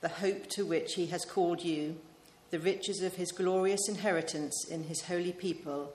the 0.00 0.08
hope 0.08 0.46
to 0.48 0.64
which 0.64 0.94
he 0.94 1.06
has 1.06 1.24
called 1.24 1.62
you, 1.62 1.96
the 2.50 2.58
riches 2.58 3.02
of 3.02 3.14
his 3.14 3.32
glorious 3.32 3.88
inheritance 3.88 4.66
in 4.70 4.84
his 4.84 5.02
holy 5.02 5.32
people, 5.32 5.92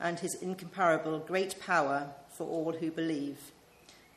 and 0.00 0.20
his 0.20 0.36
incomparable 0.40 1.18
great 1.18 1.60
power 1.60 2.08
for 2.36 2.46
all 2.46 2.72
who 2.72 2.90
believe. 2.90 3.38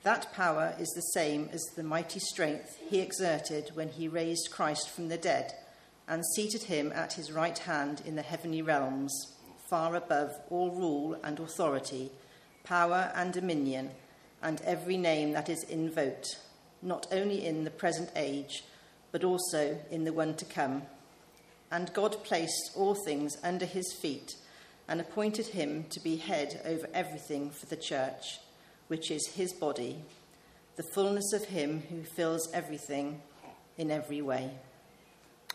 That 0.03 0.33
power 0.33 0.75
is 0.79 0.89
the 0.89 1.01
same 1.01 1.49
as 1.51 1.61
the 1.75 1.83
mighty 1.83 2.19
strength 2.19 2.77
he 2.89 2.99
exerted 2.99 3.71
when 3.73 3.89
he 3.89 4.07
raised 4.07 4.51
Christ 4.51 4.89
from 4.89 5.09
the 5.09 5.17
dead 5.17 5.53
and 6.07 6.23
seated 6.35 6.63
him 6.63 6.91
at 6.93 7.13
his 7.13 7.31
right 7.31 7.57
hand 7.57 8.01
in 8.05 8.15
the 8.15 8.21
heavenly 8.21 8.61
realms, 8.61 9.13
far 9.69 9.95
above 9.95 10.31
all 10.49 10.71
rule 10.71 11.17
and 11.23 11.39
authority, 11.39 12.11
power 12.63 13.11
and 13.15 13.31
dominion, 13.31 13.91
and 14.41 14.61
every 14.61 14.97
name 14.97 15.31
that 15.31 15.49
is 15.49 15.63
invoked, 15.65 16.39
not 16.81 17.07
only 17.11 17.45
in 17.45 17.63
the 17.63 17.71
present 17.71 18.09
age 18.15 18.63
but 19.11 19.23
also 19.23 19.77
in 19.89 20.03
the 20.03 20.13
one 20.13 20.35
to 20.35 20.45
come. 20.45 20.83
And 21.71 21.93
God 21.93 22.23
placed 22.23 22.71
all 22.75 22.95
things 22.95 23.37
under 23.43 23.65
his 23.65 23.93
feet 23.93 24.35
and 24.87 24.99
appointed 24.99 25.47
him 25.47 25.85
to 25.89 25.99
be 25.99 26.17
head 26.17 26.61
over 26.65 26.87
everything 26.93 27.49
for 27.49 27.65
the 27.65 27.77
church, 27.77 28.39
which 28.87 29.09
is 29.09 29.25
his 29.35 29.53
body, 29.53 30.03
the 30.75 30.83
fullness 30.93 31.33
of 31.33 31.45
him 31.45 31.83
who 31.89 32.03
fills 32.03 32.51
everything 32.53 33.21
in 33.77 33.91
every 33.91 34.21
way. 34.21 34.51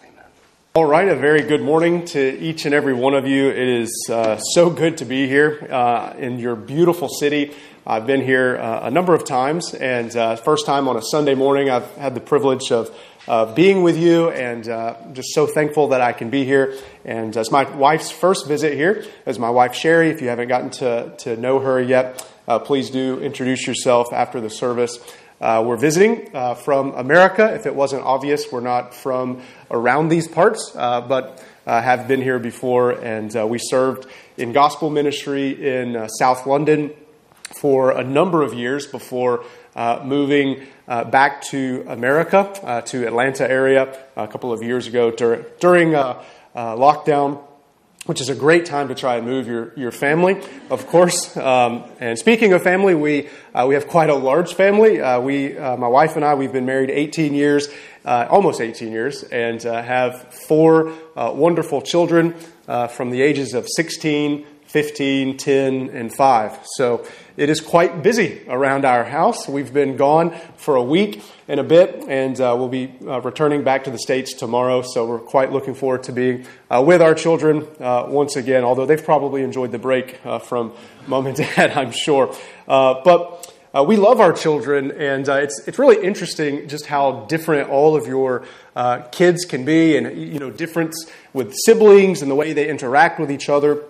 Amen. 0.03 0.46
All 0.77 0.85
right, 0.85 1.09
a 1.09 1.17
very 1.17 1.41
good 1.41 1.63
morning 1.63 2.05
to 2.09 2.39
each 2.39 2.67
and 2.67 2.75
every 2.75 2.93
one 2.93 3.15
of 3.15 3.27
you. 3.27 3.49
It 3.49 3.67
is 3.67 4.11
uh, 4.13 4.37
so 4.37 4.69
good 4.69 4.99
to 4.99 5.07
be 5.07 5.27
here 5.27 5.67
uh, 5.71 6.13
in 6.19 6.39
your 6.39 6.55
beautiful 6.55 7.09
city. 7.09 7.55
I've 7.87 8.07
been 8.07 8.21
here 8.21 8.59
uh, 8.59 8.81
a 8.83 8.91
number 8.91 9.15
of 9.15 9.25
times, 9.25 9.73
and 9.73 10.15
uh, 10.15 10.37
first 10.37 10.67
time 10.67 10.87
on 10.87 10.99
a 10.99 11.01
Sunday 11.01 11.35
morning, 11.35 11.71
I've 11.71 11.91
had 11.97 12.15
the 12.15 12.21
privilege 12.21 12.71
of 12.71 12.95
being 13.55 13.85
with 13.85 13.97
you, 13.97 14.29
and 14.29 14.69
uh, 14.69 14.97
just 15.15 15.33
so 15.33 15.47
thankful 15.47 15.89
that 15.89 16.03
I 16.03 16.13
can 16.13 16.29
be 16.29 16.45
here. 16.45 16.75
And 17.07 17.35
it's 17.35 17.51
my 17.51 17.65
wife's 17.75 18.11
first 18.11 18.47
visit 18.47 18.75
here. 18.75 19.07
As 19.25 19.39
my 19.39 19.49
wife 19.49 19.75
Sherry, 19.75 20.11
if 20.11 20.21
you 20.21 20.29
haven't 20.29 20.49
gotten 20.49 20.69
to, 20.73 21.15
to 21.21 21.39
know 21.39 21.59
her 21.59 21.81
yet, 21.81 22.23
uh, 22.47 22.59
please 22.59 22.91
do 22.91 23.19
introduce 23.19 23.67
yourself 23.67 24.13
after 24.13 24.43
the 24.43 24.51
service. 24.51 24.99
Uh, 25.41 25.63
we're 25.67 25.77
visiting 25.77 26.35
uh, 26.35 26.55
from 26.55 26.95
America. 26.95 27.55
If 27.55 27.67
it 27.67 27.75
wasn't 27.75 28.05
obvious, 28.05 28.51
we're 28.51 28.61
not 28.61 28.95
from 28.95 29.43
around 29.71 30.09
these 30.09 30.29
parts, 30.29 30.73
uh, 30.75 31.01
but 31.01 31.45
have 31.67 32.09
been 32.09 32.23
here 32.23 32.39
before. 32.39 32.93
And 32.93 33.33
we 33.49 33.59
served 33.59 34.07
in 34.37 34.53
gospel 34.53 34.91
ministry 34.91 35.51
in 35.51 36.09
South 36.19 36.47
London 36.47 36.93
for 37.61 37.93
a 37.93 38.05
number 38.05 38.43
of 38.43 38.55
years 38.55 38.87
before 38.87 39.45
uh, 39.75 40.03
moving 40.05 40.67
uh, 40.89 41.05
back 41.05 41.43
to 41.43 41.85
America, 41.89 42.39
uh, 42.63 42.81
to 42.83 43.07
Atlanta 43.07 43.49
area 43.49 43.97
a 44.17 44.27
couple 44.27 44.53
of 44.53 44.63
years 44.63 44.87
ago 44.87 45.11
dur- 45.11 45.47
during 45.61 45.95
uh, 45.95 46.23
uh, 46.55 46.75
lockdown, 46.75 47.43
which 48.07 48.21
is 48.21 48.29
a 48.29 48.35
great 48.35 48.65
time 48.65 48.89
to 48.89 48.95
try 48.95 49.17
and 49.17 49.27
move 49.27 49.47
your, 49.47 49.73
your 49.77 49.91
family, 49.91 50.41
of 50.71 50.87
course. 50.87 51.37
Um, 51.37 51.85
and 52.01 52.17
speaking 52.19 52.53
of 52.53 52.63
family, 52.63 52.95
we, 52.95 53.29
uh, 53.55 53.67
we 53.69 53.75
have 53.75 53.89
quite 53.89 54.11
a 54.11 54.15
large 54.15 54.55
family. 54.55 55.01
Uh, 55.01 55.21
we, 55.21 55.59
uh, 55.59 55.77
my 55.77 55.89
wife 55.89 56.17
and 56.17 56.25
I, 56.25 56.35
we've 56.35 56.53
been 56.53 56.67
married 56.67 56.91
18 56.91 57.35
years, 57.35 57.69
uh, 58.05 58.27
almost 58.31 58.61
18 58.61 58.93
years, 58.93 59.25
and 59.25 59.63
have 59.63 60.33
four 60.47 60.93
wonderful 61.17 61.83
children 61.83 62.35
from 62.91 63.11
the 63.11 63.23
ages 63.23 63.55
of 63.55 63.67
16, 63.69 64.47
15, 64.77 65.39
10, 65.39 65.89
and 65.89 66.15
5. 66.15 66.59
So 66.75 67.03
it 67.39 67.49
is 67.49 67.63
quite 67.63 68.03
busy 68.03 68.43
around 68.47 68.85
our 68.85 69.05
house. 69.05 69.49
We've 69.49 69.73
been 69.73 69.97
gone 69.97 70.39
for 70.59 70.77
a 70.77 70.83
week 70.83 71.23
and 71.49 71.59
a 71.59 71.65
bit, 71.65 72.05
and 72.09 72.39
uh, 72.39 72.55
we'll 72.59 72.69
be 72.69 72.93
uh, 73.07 73.23
returning 73.23 73.65
back 73.65 73.85
to 73.85 73.91
the 73.91 73.99
States 73.99 74.35
tomorrow. 74.35 74.83
So 74.83 75.07
we're 75.07 75.21
quite 75.21 75.51
looking 75.51 75.75
forward 75.75 76.03
to 76.03 76.13
being 76.13 76.45
uh, 76.71 76.85
with 76.87 77.01
our 77.01 77.15
children 77.15 77.67
uh, 77.81 78.05
once 78.07 78.37
again, 78.37 78.65
although 78.65 78.85
they've 78.85 79.03
probably 79.03 79.41
enjoyed 79.41 79.73
the 79.73 79.79
break 79.79 80.21
uh, 80.27 80.41
from 80.41 80.75
mom 81.07 81.27
and 81.27 81.37
dad, 81.39 81.71
I'm 81.71 81.91
sure. 81.91 82.37
Uh, 82.69 83.01
but 83.03 83.51
we 83.87 83.97
love 83.97 84.21
our 84.21 84.35
children, 84.35 84.91
and 84.91 85.27
it's, 85.27 85.59
it's 85.67 85.79
really 85.79 86.05
interesting 86.05 86.69
just 86.69 86.85
how 86.85 87.25
different 87.31 87.71
all 87.71 87.97
of 87.97 88.07
your 88.07 88.45
kids 89.11 89.47
can 89.47 89.65
be, 89.65 89.97
and 89.97 90.19
you 90.19 90.39
know, 90.39 90.51
difference 90.51 91.11
with 91.33 91.55
siblings 91.65 92.21
and 92.21 92.31
the 92.31 92.35
way 92.35 92.53
they 92.53 92.69
interact 92.69 93.19
with 93.19 93.31
each 93.31 93.49
other. 93.49 93.83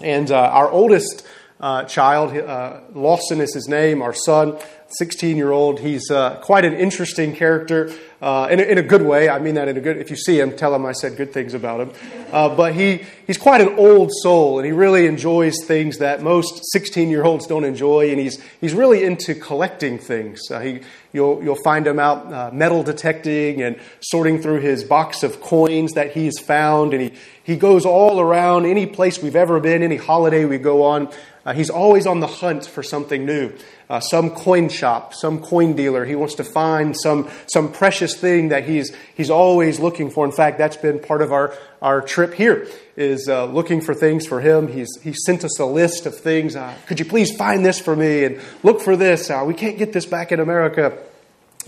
And 0.00 0.30
uh, 0.30 0.38
our 0.38 0.70
oldest 0.70 1.26
uh, 1.60 1.84
child. 1.84 2.36
Uh, 2.36 2.80
Lawson 2.94 3.40
is 3.40 3.52
his 3.54 3.68
name, 3.68 4.00
our 4.00 4.14
son, 4.14 4.58
16 4.90 5.36
year 5.36 5.50
old. 5.50 5.80
He's 5.80 6.10
uh, 6.10 6.36
quite 6.36 6.64
an 6.64 6.74
interesting 6.74 7.34
character 7.34 7.92
uh, 8.22 8.48
in, 8.50 8.58
a, 8.58 8.62
in, 8.62 8.78
a, 8.78 8.82
good 8.82 9.02
way. 9.02 9.28
I 9.28 9.38
mean 9.38 9.54
that 9.56 9.68
in 9.68 9.76
a 9.76 9.80
good, 9.80 9.96
if 9.98 10.10
you 10.10 10.16
see 10.16 10.40
him, 10.40 10.56
tell 10.56 10.74
him 10.74 10.86
I 10.86 10.92
said 10.92 11.16
good 11.16 11.32
things 11.32 11.54
about 11.54 11.80
him. 11.80 11.92
Uh, 12.32 12.54
but 12.54 12.74
he, 12.74 13.04
he's 13.26 13.38
quite 13.38 13.60
an 13.60 13.78
old 13.78 14.10
soul, 14.22 14.58
and 14.58 14.66
he 14.66 14.72
really 14.72 15.06
enjoys 15.06 15.56
things 15.64 15.98
that 15.98 16.22
most 16.22 16.60
16 16.72 17.10
year 17.10 17.24
olds 17.24 17.46
don't 17.46 17.64
enjoy, 17.64 18.10
and 18.10 18.18
he's, 18.18 18.40
he's 18.60 18.74
really 18.74 19.04
into 19.04 19.34
collecting 19.34 19.98
things. 19.98 20.40
Uh, 20.50 20.60
he, 20.60 20.80
you'll, 21.12 21.42
you'll 21.42 21.62
find 21.62 21.86
him 21.86 21.98
out 21.98 22.54
metal 22.54 22.82
detecting 22.82 23.62
and 23.62 23.78
sorting 24.00 24.40
through 24.40 24.60
his 24.60 24.84
box 24.84 25.22
of 25.22 25.40
coins 25.40 25.92
that 25.92 26.12
he's 26.12 26.38
found, 26.38 26.94
and 26.94 27.02
he, 27.02 27.12
he 27.42 27.56
goes 27.56 27.84
all 27.84 28.20
around 28.20 28.66
any 28.66 28.86
place 28.86 29.22
we've 29.22 29.36
ever 29.36 29.60
been, 29.60 29.82
any 29.82 29.96
holiday 29.96 30.44
we 30.44 30.58
go 30.58 30.82
on. 30.82 31.08
Uh, 31.48 31.54
he's 31.54 31.70
always 31.70 32.06
on 32.06 32.20
the 32.20 32.26
hunt 32.26 32.66
for 32.66 32.82
something 32.82 33.24
new. 33.24 33.50
Uh, 33.88 34.00
some 34.00 34.28
coin 34.28 34.68
shop, 34.68 35.14
some 35.14 35.40
coin 35.40 35.74
dealer. 35.74 36.04
He 36.04 36.14
wants 36.14 36.34
to 36.34 36.44
find 36.44 36.94
some, 36.94 37.30
some 37.46 37.72
precious 37.72 38.14
thing 38.14 38.50
that 38.50 38.68
he's, 38.68 38.94
he's 39.16 39.30
always 39.30 39.80
looking 39.80 40.10
for. 40.10 40.26
In 40.26 40.30
fact, 40.32 40.58
that's 40.58 40.76
been 40.76 40.98
part 40.98 41.22
of 41.22 41.32
our, 41.32 41.54
our 41.80 42.02
trip 42.02 42.34
here, 42.34 42.68
is 42.96 43.30
uh, 43.30 43.46
looking 43.46 43.80
for 43.80 43.94
things 43.94 44.26
for 44.26 44.42
him. 44.42 44.68
He's, 44.68 44.90
he 45.00 45.14
sent 45.14 45.42
us 45.42 45.58
a 45.58 45.64
list 45.64 46.04
of 46.04 46.14
things. 46.14 46.54
Uh, 46.54 46.74
could 46.86 46.98
you 46.98 47.06
please 47.06 47.34
find 47.34 47.64
this 47.64 47.80
for 47.80 47.96
me 47.96 48.24
and 48.24 48.42
look 48.62 48.82
for 48.82 48.94
this? 48.94 49.30
Uh, 49.30 49.42
we 49.46 49.54
can't 49.54 49.78
get 49.78 49.94
this 49.94 50.04
back 50.04 50.32
in 50.32 50.40
America. 50.40 50.98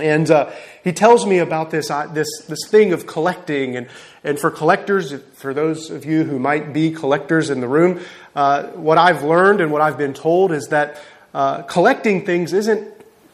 And 0.00 0.30
uh, 0.30 0.50
he 0.82 0.92
tells 0.92 1.26
me 1.26 1.38
about 1.38 1.70
this, 1.70 1.90
uh, 1.90 2.06
this, 2.06 2.28
this 2.48 2.60
thing 2.68 2.92
of 2.92 3.06
collecting. 3.06 3.76
And, 3.76 3.88
and 4.24 4.38
for 4.38 4.50
collectors, 4.50 5.14
for 5.34 5.54
those 5.54 5.90
of 5.90 6.04
you 6.04 6.24
who 6.24 6.38
might 6.38 6.72
be 6.72 6.90
collectors 6.90 7.50
in 7.50 7.60
the 7.60 7.68
room, 7.68 8.00
uh, 8.34 8.64
what 8.68 8.98
I've 8.98 9.22
learned 9.22 9.60
and 9.60 9.72
what 9.72 9.82
I've 9.82 9.98
been 9.98 10.14
told 10.14 10.52
is 10.52 10.68
that 10.68 11.00
uh, 11.34 11.62
collecting 11.62 12.24
things 12.24 12.52
isn't 12.52 12.88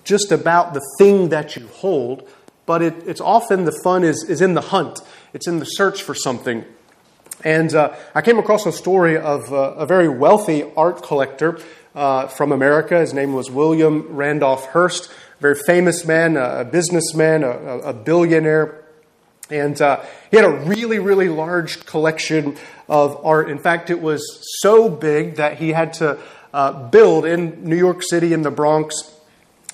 just 0.05 0.33
about 0.33 0.75
the 0.75 0.83
thing 0.99 1.31
that 1.31 1.57
you 1.57 1.67
hold, 1.69 2.29
but 2.65 2.83
it, 2.83 2.95
it's 3.07 3.21
often 3.21 3.65
the 3.65 3.79
fun 3.83 4.05
is, 4.05 4.25
is 4.29 4.41
in 4.41 4.55
the 4.55 4.61
hunt, 4.61 5.01
it's 5.33 5.49
in 5.49 5.59
the 5.59 5.65
search 5.65 6.03
for 6.03 6.15
something. 6.15 6.65
And 7.45 7.75
uh, 7.75 7.95
I 8.15 8.23
came 8.23 8.39
across 8.39 8.67
a 8.67 8.73
story 8.73 9.19
of 9.19 9.53
uh, 9.53 9.75
a 9.77 9.87
very 9.87 10.09
wealthy 10.09 10.65
art 10.77 11.03
collector 11.03 11.59
from 11.95 12.53
America. 12.53 12.99
His 12.99 13.15
name 13.15 13.33
was 13.33 13.51
William 13.51 14.07
Randolph 14.15 14.67
Hearst 14.67 15.11
very 15.41 15.55
famous 15.55 16.05
man, 16.05 16.37
a 16.37 16.65
businessman, 16.65 17.45
a, 17.45 17.51
a 17.51 17.93
billionaire. 17.93 18.85
And 19.51 19.81
uh, 19.81 20.03
he 20.31 20.37
had 20.37 20.47
a 20.47 20.51
really, 20.51 20.99
really 20.99 21.29
large 21.29 21.87
collection 21.87 22.57
of 22.89 23.25
art. 23.25 23.49
In 23.51 23.59
fact, 23.59 23.91
it 23.91 24.01
was 24.01 24.23
so 24.61 24.89
big 24.89 25.37
that 25.37 25.59
he 25.59 25.71
had 25.71 25.93
to 25.95 26.19
uh, 26.53 26.89
build 26.89 27.27
in 27.27 27.65
New 27.65 27.77
York 27.77 28.03
City, 28.03 28.33
in 28.33 28.43
the 28.43 28.51
Bronx, 28.51 28.95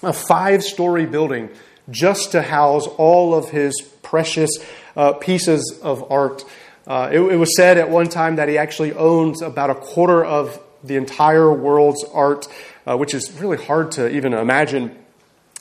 a 0.02 0.12
five 0.12 0.62
story 0.62 1.06
building 1.06 1.48
just 1.90 2.32
to 2.32 2.42
house 2.42 2.86
all 2.86 3.34
of 3.34 3.50
his 3.50 3.80
precious 4.02 4.50
uh, 4.96 5.12
pieces 5.14 5.80
of 5.82 6.10
art. 6.10 6.44
Uh, 6.86 7.08
it, 7.12 7.20
it 7.20 7.36
was 7.36 7.56
said 7.56 7.78
at 7.78 7.88
one 7.88 8.08
time 8.08 8.36
that 8.36 8.48
he 8.48 8.58
actually 8.58 8.92
owns 8.92 9.42
about 9.42 9.70
a 9.70 9.74
quarter 9.74 10.24
of 10.24 10.60
the 10.82 10.96
entire 10.96 11.52
world's 11.52 12.04
art, 12.12 12.48
uh, 12.86 12.96
which 12.96 13.14
is 13.14 13.32
really 13.40 13.56
hard 13.56 13.92
to 13.92 14.08
even 14.10 14.34
imagine 14.34 14.96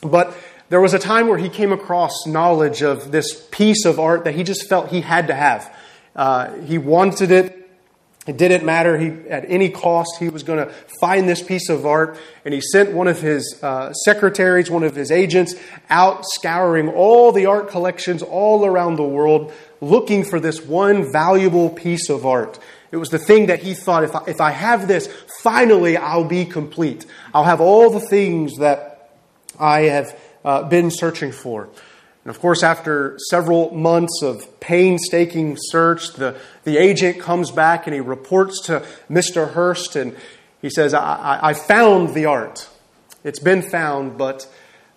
but 0.02 0.36
there 0.68 0.80
was 0.80 0.94
a 0.94 0.98
time 0.98 1.28
where 1.28 1.38
he 1.38 1.48
came 1.48 1.72
across 1.72 2.26
knowledge 2.26 2.82
of 2.82 3.12
this 3.12 3.46
piece 3.50 3.84
of 3.84 3.98
art 4.00 4.24
that 4.24 4.34
he 4.34 4.42
just 4.42 4.68
felt 4.68 4.88
he 4.88 5.00
had 5.00 5.26
to 5.28 5.34
have. 5.34 5.74
Uh, 6.14 6.54
he 6.60 6.78
wanted 6.78 7.30
it. 7.30 7.58
It 8.26 8.36
didn't 8.36 8.64
matter. 8.64 8.98
He, 8.98 9.08
at 9.28 9.44
any 9.48 9.68
cost, 9.68 10.18
he 10.18 10.28
was 10.28 10.44
going 10.44 10.64
to 10.64 10.72
find 11.00 11.28
this 11.28 11.42
piece 11.42 11.68
of 11.68 11.84
art. 11.84 12.16
And 12.44 12.54
he 12.54 12.60
sent 12.60 12.92
one 12.92 13.08
of 13.08 13.20
his 13.20 13.58
uh, 13.62 13.92
secretaries, 13.92 14.70
one 14.70 14.84
of 14.84 14.94
his 14.94 15.10
agents, 15.10 15.54
out 15.90 16.24
scouring 16.24 16.88
all 16.88 17.32
the 17.32 17.46
art 17.46 17.68
collections 17.68 18.22
all 18.22 18.64
around 18.64 18.96
the 18.96 19.02
world, 19.02 19.52
looking 19.80 20.24
for 20.24 20.38
this 20.38 20.64
one 20.64 21.10
valuable 21.12 21.68
piece 21.68 22.08
of 22.08 22.24
art. 22.24 22.58
It 22.92 22.98
was 22.98 23.08
the 23.08 23.18
thing 23.18 23.46
that 23.46 23.62
he 23.62 23.74
thought 23.74 24.04
if 24.04 24.14
I, 24.14 24.22
if 24.26 24.40
I 24.40 24.50
have 24.50 24.86
this, 24.86 25.08
finally 25.40 25.96
I'll 25.96 26.24
be 26.24 26.44
complete. 26.44 27.06
I'll 27.34 27.44
have 27.44 27.60
all 27.60 27.90
the 27.90 28.00
things 28.00 28.58
that 28.58 28.91
I 29.58 29.82
have 29.82 30.18
uh, 30.44 30.62
been 30.64 30.90
searching 30.90 31.32
for. 31.32 31.68
And 32.24 32.30
of 32.30 32.40
course, 32.40 32.62
after 32.62 33.18
several 33.30 33.72
months 33.72 34.22
of 34.22 34.60
painstaking 34.60 35.56
search, 35.58 36.12
the, 36.12 36.36
the 36.64 36.78
agent 36.78 37.20
comes 37.20 37.50
back 37.50 37.86
and 37.86 37.94
he 37.94 38.00
reports 38.00 38.62
to 38.66 38.86
Mr. 39.10 39.52
Hearst 39.52 39.96
and 39.96 40.16
he 40.60 40.70
says, 40.70 40.94
I, 40.94 41.00
I, 41.00 41.48
I 41.50 41.54
found 41.54 42.14
the 42.14 42.26
art. 42.26 42.68
It's 43.24 43.40
been 43.40 43.62
found, 43.62 44.18
but, 44.18 44.46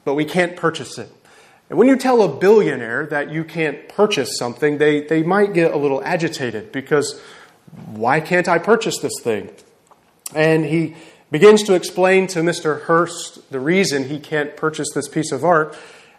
but 0.04 0.14
we 0.14 0.26
can't 0.26 0.56
purchase 0.56 0.98
it. 1.00 1.12
And 1.70 1.80
when 1.80 1.88
you 1.88 1.96
tell 1.96 2.22
a 2.22 2.28
billionaire 2.28 3.08
that 3.08 3.32
you 3.32 3.44
can't 3.44 3.90
purchase 3.90 4.38
something, 4.38 4.78
they, 4.78 5.02
they 5.02 5.24
might 5.24 5.54
get 5.54 5.74
a 5.74 5.78
little 5.78 6.04
agitated 6.04 6.72
because 6.72 7.20
why 7.88 8.20
can't 8.20 8.48
I 8.48 8.60
purchase 8.60 9.00
this 9.00 9.20
thing? 9.22 9.50
And 10.34 10.64
he 10.64 10.96
begins 11.32 11.64
to 11.64 11.74
explain 11.74 12.28
to 12.28 12.40
Mr. 12.40 12.84
Hearst 12.84 13.52
the 13.52 13.60
reason 13.60 14.10
he 14.10 14.20
can't 14.20 14.56
purchase 14.56 14.88
this 14.94 15.08
piece 15.08 15.32
of 15.32 15.44
art 15.44 15.76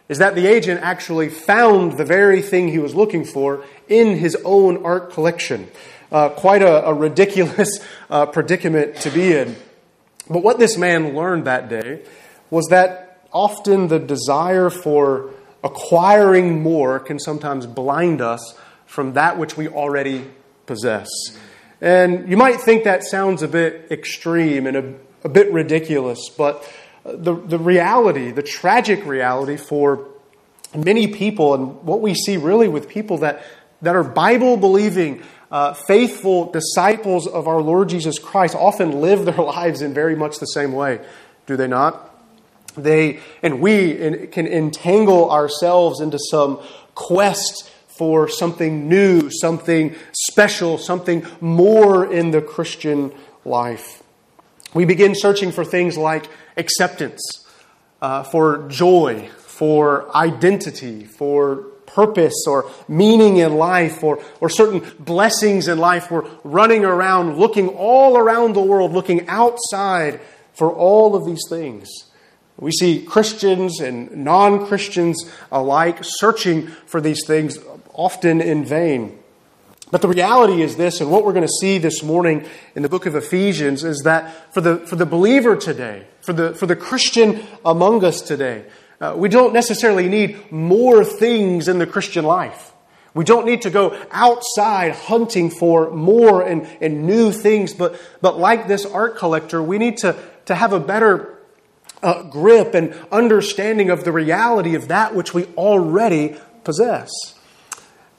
is 0.09 0.19
that 0.19 0.35
the 0.35 0.47
agent 0.47 0.81
actually 0.81 1.29
found 1.29 1.97
the 1.97 2.05
very 2.05 2.41
thing 2.41 2.69
he 2.69 2.79
was 2.79 2.95
looking 2.95 3.25
for 3.25 3.63
in 3.89 4.17
his 4.17 4.37
own 4.45 4.83
art 4.85 5.11
collection. 5.11 5.69
Uh, 6.11 6.29
quite 6.29 6.61
a, 6.61 6.85
a 6.87 6.93
ridiculous 6.93 7.79
uh, 8.09 8.25
predicament 8.25 8.95
to 8.95 9.09
be 9.09 9.33
in. 9.33 9.55
But 10.29 10.43
what 10.43 10.59
this 10.59 10.77
man 10.77 11.15
learned 11.15 11.45
that 11.45 11.69
day 11.69 12.01
was 12.49 12.67
that 12.67 13.27
often 13.33 13.87
the 13.87 13.99
desire 13.99 14.69
for 14.69 15.31
acquiring 15.63 16.61
more 16.61 16.99
can 16.99 17.19
sometimes 17.19 17.65
blind 17.65 18.21
us 18.21 18.57
from 18.85 19.13
that 19.13 19.37
which 19.37 19.57
we 19.57 19.67
already 19.67 20.25
possess. 20.65 21.07
And 21.81 22.29
you 22.29 22.37
might 22.37 22.59
think 22.61 22.85
that 22.85 23.03
sounds 23.03 23.43
a 23.43 23.47
bit 23.47 23.91
extreme 23.91 24.65
and 24.65 24.77
a, 24.77 24.93
a 25.23 25.29
bit 25.29 25.51
ridiculous, 25.51 26.29
but 26.29 26.67
the, 27.03 27.35
the 27.35 27.59
reality, 27.59 28.31
the 28.31 28.43
tragic 28.43 29.05
reality 29.05 29.57
for 29.57 30.07
many 30.75 31.07
people, 31.07 31.53
and 31.53 31.83
what 31.83 32.01
we 32.01 32.13
see 32.13 32.37
really 32.37 32.67
with 32.67 32.89
people 32.89 33.19
that, 33.19 33.43
that 33.81 33.95
are 33.95 34.03
Bible 34.03 34.57
believing, 34.57 35.21
uh, 35.51 35.73
faithful 35.73 36.51
disciples 36.51 37.27
of 37.27 37.47
our 37.47 37.61
Lord 37.61 37.89
Jesus 37.89 38.19
Christ, 38.19 38.55
often 38.55 39.01
live 39.01 39.25
their 39.25 39.35
lives 39.37 39.81
in 39.81 39.93
very 39.93 40.15
much 40.15 40.39
the 40.39 40.45
same 40.47 40.73
way, 40.73 40.99
do 41.45 41.55
they 41.55 41.67
not? 41.67 42.03
They 42.75 43.21
and 43.41 43.59
we 43.59 44.27
can 44.27 44.45
entangle 44.45 45.31
ourselves 45.31 45.99
into 45.99 46.19
some 46.19 46.59
quest 46.93 47.71
for 47.97 48.27
something 48.27 48.87
new, 48.87 49.29
something 49.29 49.95
special, 50.11 50.77
something 50.77 51.25
more 51.41 52.11
in 52.11 52.31
the 52.31 52.41
Christian 52.41 53.11
life. 53.45 54.03
We 54.73 54.85
begin 54.85 55.15
searching 55.15 55.51
for 55.51 55.65
things 55.65 55.97
like 55.97 56.29
acceptance, 56.57 57.21
uh, 58.01 58.23
for 58.23 58.67
joy, 58.67 59.29
for 59.37 60.15
identity, 60.15 61.05
for 61.05 61.65
purpose 61.87 62.45
or 62.47 62.69
meaning 62.87 63.37
in 63.37 63.55
life 63.55 64.03
or, 64.03 64.23
or 64.39 64.49
certain 64.49 64.85
blessings 64.99 65.67
in 65.67 65.79
life. 65.79 66.11
We're 66.11 66.29
running 66.43 66.85
around, 66.85 67.37
looking 67.37 67.69
all 67.69 68.17
around 68.17 68.53
the 68.53 68.61
world, 68.61 68.91
looking 68.91 69.27
outside 69.27 70.19
for 70.53 70.71
all 70.71 71.15
of 71.15 71.25
these 71.25 71.41
things. 71.49 71.89
We 72.59 72.71
see 72.71 73.03
Christians 73.03 73.79
and 73.79 74.11
non 74.23 74.65
Christians 74.65 75.29
alike 75.51 75.99
searching 76.01 76.67
for 76.67 76.99
these 76.99 77.25
things, 77.25 77.57
often 77.97 78.39
in 78.39 78.63
vain. 78.63 79.19
But 79.89 80.01
the 80.01 80.07
reality 80.07 80.61
is 80.61 80.75
this, 80.75 81.01
and 81.01 81.09
what 81.09 81.25
we're 81.25 81.33
going 81.33 81.47
to 81.47 81.53
see 81.61 81.77
this 81.77 82.03
morning 82.03 82.45
in 82.75 82.83
the 82.83 82.89
book 82.89 83.05
of 83.05 83.15
Ephesians 83.15 83.83
is 83.83 84.01
that 84.03 84.53
for 84.53 84.61
the, 84.61 84.79
for 84.79 84.95
the 84.97 85.05
believer 85.05 85.55
today, 85.55 86.05
for 86.21 86.33
the, 86.33 86.53
for 86.53 86.65
the 86.65 86.75
Christian 86.75 87.41
among 87.65 88.03
us 88.03 88.21
today, 88.21 88.65
uh, 88.99 89.13
we 89.15 89.29
don't 89.29 89.53
necessarily 89.53 90.09
need 90.09 90.51
more 90.51 91.05
things 91.05 91.67
in 91.67 91.79
the 91.79 91.87
Christian 91.87 92.25
life. 92.25 92.73
We 93.13 93.23
don't 93.23 93.45
need 93.45 93.61
to 93.61 93.69
go 93.69 93.97
outside 94.11 94.91
hunting 94.91 95.49
for 95.49 95.89
more 95.89 96.41
and, 96.43 96.67
and 96.81 97.07
new 97.07 97.31
things, 97.31 97.73
but, 97.73 97.99
but 98.21 98.37
like 98.37 98.67
this 98.67 98.85
art 98.85 99.17
collector, 99.17 99.63
we 99.63 99.77
need 99.77 99.97
to, 99.97 100.15
to 100.45 100.53
have 100.53 100.73
a 100.73 100.79
better 100.79 101.39
uh, 102.03 102.23
grip 102.23 102.75
and 102.75 102.93
understanding 103.11 103.89
of 103.89 104.03
the 104.03 104.11
reality 104.11 104.75
of 104.75 104.89
that 104.89 105.15
which 105.15 105.33
we 105.33 105.45
already 105.55 106.35
possess. 106.63 107.09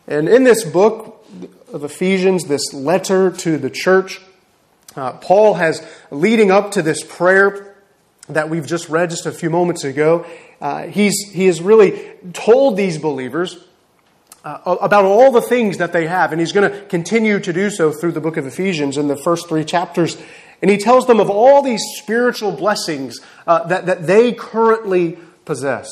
And 0.09 0.29
in 0.29 0.43
this 0.43 0.65
book, 0.65 1.19
of 1.73 1.85
Ephesians, 1.85 2.45
this 2.45 2.73
letter 2.73 3.31
to 3.31 3.59
the 3.59 3.71
church, 3.71 4.21
uh, 4.97 5.13
Paul 5.13 5.55
has, 5.55 5.87
leading 6.11 6.51
up 6.51 6.73
to 6.73 6.83
this 6.83 7.05
prayer 7.05 7.77
that 8.29 8.51
we've 8.51 8.67
just 8.67 8.89
read 8.89 9.11
just 9.11 9.27
a 9.27 9.33
few 9.33 9.51
moments 9.51 9.85
ago, 9.85 10.27
uh, 10.61 10.87
he's, 10.87 11.31
he 11.33 11.47
has 11.47 11.61
really 11.61 12.11
told 12.33 12.77
these 12.77 12.99
believers 12.99 13.63
uh, 14.45 14.77
about 14.81 15.05
all 15.05 15.31
the 15.31 15.43
things 15.43 15.79
that 15.79 15.93
they 15.93 16.07
have, 16.07 16.33
and 16.33 16.41
he's 16.41 16.53
going 16.53 16.71
to 16.71 16.81
continue 16.87 17.39
to 17.39 17.53
do 17.53 17.71
so 17.71 17.93
through 17.93 18.13
the 18.13 18.21
book 18.21 18.37
of 18.37 18.47
Ephesians 18.47 18.97
in 18.97 19.09
the 19.09 19.17
first 19.17 19.49
three 19.49 19.65
chapters. 19.65 20.17
And 20.61 20.71
he 20.71 20.79
tells 20.79 21.07
them 21.07 21.21
of 21.21 21.31
all 21.31 21.63
these 21.63 21.83
spiritual 21.97 22.53
blessings 22.53 23.21
uh, 23.47 23.67
that, 23.69 23.87
that 23.87 24.07
they 24.07 24.33
currently 24.33 25.19
possess. 25.45 25.89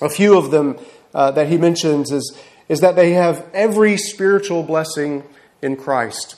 A 0.00 0.08
few 0.08 0.38
of 0.38 0.50
them 0.50 0.78
uh, 1.12 1.30
that 1.32 1.48
he 1.48 1.58
mentions 1.58 2.10
is 2.10 2.38
is 2.70 2.80
that 2.80 2.94
they 2.94 3.14
have 3.14 3.44
every 3.52 3.96
spiritual 3.96 4.62
blessing 4.62 5.24
in 5.60 5.74
Christ, 5.76 6.36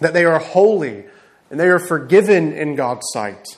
that 0.00 0.12
they 0.12 0.24
are 0.24 0.40
holy 0.40 1.04
and 1.50 1.60
they 1.60 1.68
are 1.68 1.78
forgiven 1.78 2.52
in 2.52 2.74
God's 2.74 3.06
sight, 3.12 3.56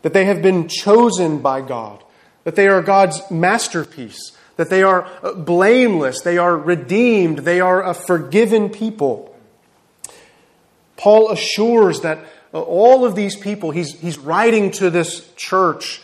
that 0.00 0.14
they 0.14 0.24
have 0.24 0.40
been 0.40 0.66
chosen 0.66 1.42
by 1.42 1.60
God, 1.60 2.02
that 2.44 2.56
they 2.56 2.68
are 2.68 2.80
God's 2.80 3.20
masterpiece, 3.30 4.32
that 4.56 4.70
they 4.70 4.82
are 4.82 5.10
blameless, 5.34 6.22
they 6.22 6.38
are 6.38 6.56
redeemed, 6.56 7.40
they 7.40 7.60
are 7.60 7.84
a 7.84 7.92
forgiven 7.92 8.70
people. 8.70 9.36
Paul 10.96 11.30
assures 11.30 12.00
that 12.00 12.24
all 12.54 13.04
of 13.04 13.14
these 13.14 13.36
people, 13.36 13.72
he's, 13.72 13.92
he's 14.00 14.16
writing 14.16 14.70
to 14.70 14.88
this 14.88 15.30
church 15.34 16.00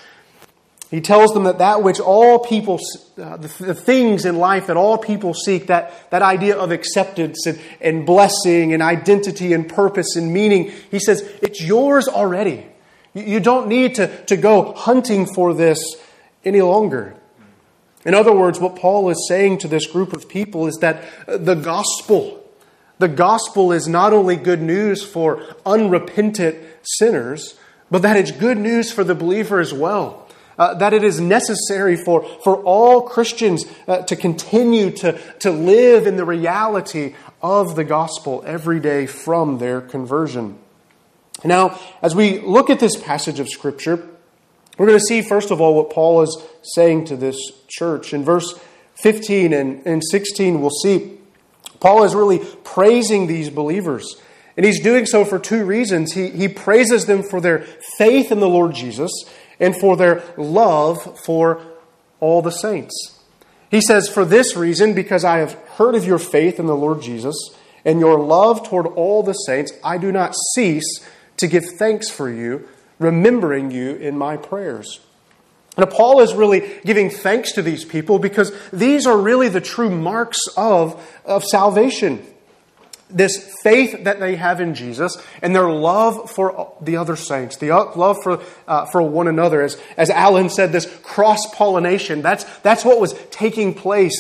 he 0.92 1.00
tells 1.00 1.32
them 1.32 1.44
that 1.44 1.56
that 1.56 1.82
which 1.82 1.98
all 2.00 2.38
people, 2.38 2.78
uh, 3.16 3.38
the, 3.38 3.74
things 3.74 4.26
in 4.26 4.36
life 4.36 4.66
that 4.66 4.76
all 4.76 4.98
people 4.98 5.32
seek, 5.32 5.68
that, 5.68 6.10
that 6.10 6.20
idea 6.20 6.54
of 6.54 6.70
acceptance 6.70 7.46
and, 7.46 7.58
and 7.80 8.04
blessing 8.04 8.74
and 8.74 8.82
identity 8.82 9.54
and 9.54 9.66
purpose 9.66 10.16
and 10.16 10.34
meaning, 10.34 10.70
he 10.90 10.98
says, 10.98 11.22
it's 11.40 11.62
yours 11.62 12.08
already. 12.08 12.66
You, 13.14 13.22
you 13.22 13.40
don't 13.40 13.68
need 13.68 13.94
to, 13.94 14.24
to 14.26 14.36
go 14.36 14.74
hunting 14.74 15.24
for 15.24 15.54
this 15.54 15.82
any 16.44 16.60
longer. 16.60 17.16
In 18.04 18.12
other 18.12 18.32
words, 18.34 18.60
what 18.60 18.76
Paul 18.76 19.08
is 19.08 19.26
saying 19.26 19.58
to 19.58 19.68
this 19.68 19.86
group 19.86 20.12
of 20.12 20.28
people 20.28 20.66
is 20.66 20.76
that 20.82 21.02
the 21.26 21.54
gospel, 21.54 22.44
the 22.98 23.08
gospel 23.08 23.72
is 23.72 23.88
not 23.88 24.12
only 24.12 24.36
good 24.36 24.60
news 24.60 25.02
for 25.02 25.42
unrepentant 25.64 26.58
sinners, 26.82 27.58
but 27.90 28.02
that 28.02 28.18
it's 28.18 28.30
good 28.30 28.58
news 28.58 28.92
for 28.92 29.04
the 29.04 29.14
believer 29.14 29.58
as 29.58 29.72
well 29.72 30.21
uh, 30.62 30.74
that 30.74 30.92
it 30.92 31.02
is 31.02 31.20
necessary 31.20 31.96
for, 31.96 32.22
for 32.44 32.62
all 32.62 33.02
Christians 33.02 33.64
uh, 33.88 34.02
to 34.02 34.14
continue 34.14 34.92
to, 34.92 35.18
to 35.40 35.50
live 35.50 36.06
in 36.06 36.16
the 36.16 36.24
reality 36.24 37.16
of 37.42 37.74
the 37.74 37.82
gospel 37.82 38.44
every 38.46 38.78
day 38.78 39.06
from 39.06 39.58
their 39.58 39.80
conversion. 39.80 40.56
Now, 41.42 41.80
as 42.00 42.14
we 42.14 42.38
look 42.38 42.70
at 42.70 42.78
this 42.78 42.96
passage 42.96 43.40
of 43.40 43.48
Scripture, 43.48 44.08
we're 44.78 44.86
going 44.86 45.00
to 45.00 45.04
see, 45.04 45.20
first 45.20 45.50
of 45.50 45.60
all, 45.60 45.74
what 45.74 45.90
Paul 45.90 46.22
is 46.22 46.40
saying 46.62 47.06
to 47.06 47.16
this 47.16 47.36
church. 47.66 48.14
In 48.14 48.22
verse 48.22 48.56
15 49.02 49.52
and, 49.52 49.84
and 49.84 50.00
16, 50.04 50.60
we'll 50.60 50.70
see 50.70 51.18
Paul 51.80 52.04
is 52.04 52.14
really 52.14 52.38
praising 52.62 53.26
these 53.26 53.50
believers. 53.50 54.14
And 54.56 54.64
he's 54.64 54.80
doing 54.80 55.06
so 55.06 55.24
for 55.24 55.38
two 55.38 55.64
reasons. 55.64 56.12
He, 56.12 56.28
he 56.28 56.46
praises 56.46 57.06
them 57.06 57.22
for 57.22 57.40
their 57.40 57.60
faith 57.98 58.30
in 58.30 58.38
the 58.38 58.48
Lord 58.48 58.74
Jesus, 58.74 59.10
and 59.60 59.76
for 59.76 59.96
their 59.96 60.22
love 60.36 61.20
for 61.20 61.60
all 62.20 62.42
the 62.42 62.50
saints. 62.50 63.18
He 63.70 63.80
says, 63.80 64.08
For 64.08 64.24
this 64.24 64.54
reason, 64.54 64.94
because 64.94 65.24
I 65.24 65.38
have 65.38 65.54
heard 65.76 65.94
of 65.94 66.04
your 66.04 66.18
faith 66.18 66.60
in 66.60 66.66
the 66.66 66.76
Lord 66.76 67.00
Jesus 67.02 67.36
and 67.84 68.00
your 68.00 68.18
love 68.18 68.68
toward 68.68 68.86
all 68.86 69.22
the 69.22 69.32
saints, 69.32 69.72
I 69.82 69.98
do 69.98 70.12
not 70.12 70.34
cease 70.54 71.06
to 71.38 71.46
give 71.46 71.64
thanks 71.78 72.08
for 72.08 72.30
you, 72.30 72.68
remembering 72.98 73.70
you 73.70 73.96
in 73.96 74.16
my 74.16 74.36
prayers. 74.36 75.00
Now, 75.78 75.86
Paul 75.86 76.20
is 76.20 76.34
really 76.34 76.80
giving 76.84 77.08
thanks 77.08 77.52
to 77.52 77.62
these 77.62 77.84
people 77.84 78.18
because 78.18 78.52
these 78.72 79.06
are 79.06 79.16
really 79.16 79.48
the 79.48 79.60
true 79.60 79.88
marks 79.88 80.38
of, 80.56 81.02
of 81.24 81.44
salvation. 81.44 82.26
This 83.12 83.54
faith 83.62 84.04
that 84.04 84.20
they 84.20 84.36
have 84.36 84.60
in 84.60 84.74
Jesus 84.74 85.16
and 85.42 85.54
their 85.54 85.70
love 85.70 86.30
for 86.30 86.74
the 86.80 86.96
other 86.96 87.16
saints, 87.16 87.56
the 87.56 87.68
love 87.68 88.22
for, 88.22 88.42
uh, 88.66 88.86
for 88.86 89.02
one 89.02 89.28
another. 89.28 89.62
As, 89.62 89.80
as 89.96 90.10
Alan 90.10 90.50
said, 90.50 90.72
this 90.72 90.86
cross 91.02 91.52
pollination, 91.54 92.22
that's, 92.22 92.44
that's 92.60 92.84
what 92.84 93.00
was 93.00 93.14
taking 93.30 93.74
place 93.74 94.18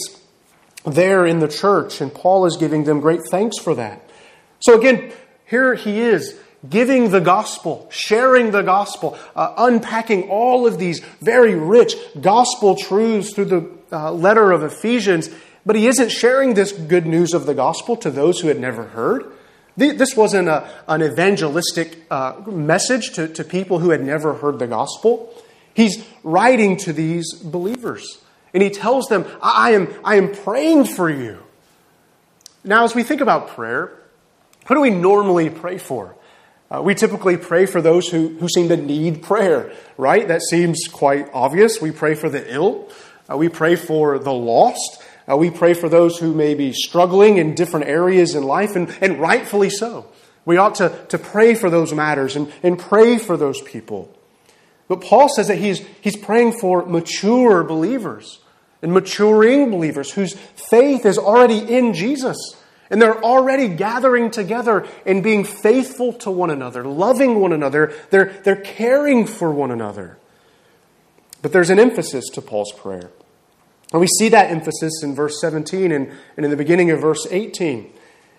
there 0.84 1.26
in 1.26 1.38
the 1.38 1.48
church, 1.48 2.00
and 2.00 2.12
Paul 2.12 2.46
is 2.46 2.56
giving 2.56 2.84
them 2.84 3.00
great 3.00 3.20
thanks 3.30 3.58
for 3.58 3.74
that. 3.76 4.02
So 4.60 4.78
again, 4.78 5.12
here 5.46 5.74
he 5.74 6.00
is 6.00 6.38
giving 6.68 7.10
the 7.10 7.20
gospel, 7.20 7.88
sharing 7.90 8.52
the 8.52 8.62
gospel, 8.62 9.18
uh, 9.34 9.54
unpacking 9.56 10.28
all 10.30 10.66
of 10.66 10.78
these 10.78 11.00
very 11.20 11.54
rich 11.54 11.94
gospel 12.20 12.76
truths 12.76 13.34
through 13.34 13.44
the 13.46 13.70
uh, 13.90 14.12
letter 14.12 14.52
of 14.52 14.62
Ephesians. 14.62 15.28
But 15.64 15.76
he 15.76 15.86
isn't 15.86 16.10
sharing 16.10 16.54
this 16.54 16.72
good 16.72 17.06
news 17.06 17.34
of 17.34 17.46
the 17.46 17.54
gospel 17.54 17.96
to 17.98 18.10
those 18.10 18.40
who 18.40 18.48
had 18.48 18.58
never 18.58 18.84
heard. 18.84 19.32
This 19.76 20.16
wasn't 20.16 20.48
a, 20.48 20.68
an 20.86 21.02
evangelistic 21.02 21.98
uh, 22.10 22.34
message 22.46 23.12
to, 23.12 23.28
to 23.28 23.44
people 23.44 23.78
who 23.78 23.90
had 23.90 24.04
never 24.04 24.34
heard 24.34 24.58
the 24.58 24.66
gospel. 24.66 25.32
He's 25.72 26.04
writing 26.22 26.76
to 26.78 26.92
these 26.92 27.32
believers. 27.32 28.18
And 28.52 28.62
he 28.62 28.70
tells 28.70 29.06
them, 29.06 29.24
I 29.40 29.72
am, 29.72 29.88
I 30.04 30.16
am 30.16 30.34
praying 30.34 30.84
for 30.84 31.08
you. 31.08 31.38
Now, 32.64 32.84
as 32.84 32.94
we 32.94 33.02
think 33.02 33.20
about 33.20 33.48
prayer, 33.48 33.98
what 34.66 34.76
do 34.76 34.80
we 34.80 34.90
normally 34.90 35.48
pray 35.48 35.78
for? 35.78 36.14
Uh, 36.70 36.80
we 36.82 36.94
typically 36.94 37.36
pray 37.36 37.66
for 37.66 37.82
those 37.82 38.08
who, 38.08 38.28
who 38.38 38.48
seem 38.48 38.68
to 38.68 38.76
need 38.76 39.22
prayer, 39.22 39.72
right? 39.98 40.28
That 40.28 40.42
seems 40.42 40.86
quite 40.90 41.28
obvious. 41.32 41.80
We 41.80 41.90
pray 41.90 42.14
for 42.14 42.28
the 42.28 42.52
ill, 42.52 42.88
uh, 43.30 43.36
we 43.36 43.48
pray 43.48 43.76
for 43.76 44.18
the 44.18 44.32
lost, 44.32 45.01
uh, 45.30 45.36
we 45.36 45.50
pray 45.50 45.74
for 45.74 45.88
those 45.88 46.18
who 46.18 46.34
may 46.34 46.54
be 46.54 46.72
struggling 46.72 47.36
in 47.38 47.54
different 47.54 47.86
areas 47.86 48.34
in 48.34 48.42
life, 48.42 48.76
and, 48.76 48.88
and 49.00 49.20
rightfully 49.20 49.70
so. 49.70 50.06
We 50.44 50.56
ought 50.56 50.76
to, 50.76 51.06
to 51.08 51.18
pray 51.18 51.54
for 51.54 51.70
those 51.70 51.94
matters 51.94 52.34
and, 52.34 52.52
and 52.62 52.78
pray 52.78 53.18
for 53.18 53.36
those 53.36 53.60
people. 53.60 54.16
But 54.88 55.00
Paul 55.00 55.28
says 55.28 55.48
that 55.48 55.58
he's, 55.58 55.78
he's 56.00 56.16
praying 56.16 56.58
for 56.60 56.84
mature 56.84 57.62
believers 57.62 58.40
and 58.82 58.92
maturing 58.92 59.70
believers 59.70 60.10
whose 60.10 60.34
faith 60.34 61.06
is 61.06 61.18
already 61.18 61.58
in 61.58 61.94
Jesus. 61.94 62.36
And 62.90 63.00
they're 63.00 63.24
already 63.24 63.68
gathering 63.68 64.30
together 64.30 64.86
and 65.06 65.22
being 65.22 65.44
faithful 65.44 66.12
to 66.14 66.30
one 66.30 66.50
another, 66.50 66.84
loving 66.84 67.40
one 67.40 67.54
another. 67.54 67.94
They're, 68.10 68.34
they're 68.44 68.60
caring 68.60 69.26
for 69.26 69.50
one 69.50 69.70
another. 69.70 70.18
But 71.40 71.52
there's 71.52 71.70
an 71.70 71.78
emphasis 71.78 72.26
to 72.34 72.42
Paul's 72.42 72.72
prayer. 72.72 73.10
And 73.92 74.00
we 74.00 74.06
see 74.06 74.28
that 74.30 74.50
emphasis 74.50 75.02
in 75.02 75.14
verse 75.14 75.40
17 75.40 75.92
and, 75.92 76.10
and 76.36 76.44
in 76.44 76.50
the 76.50 76.56
beginning 76.56 76.90
of 76.90 77.00
verse 77.00 77.26
18. 77.30 77.92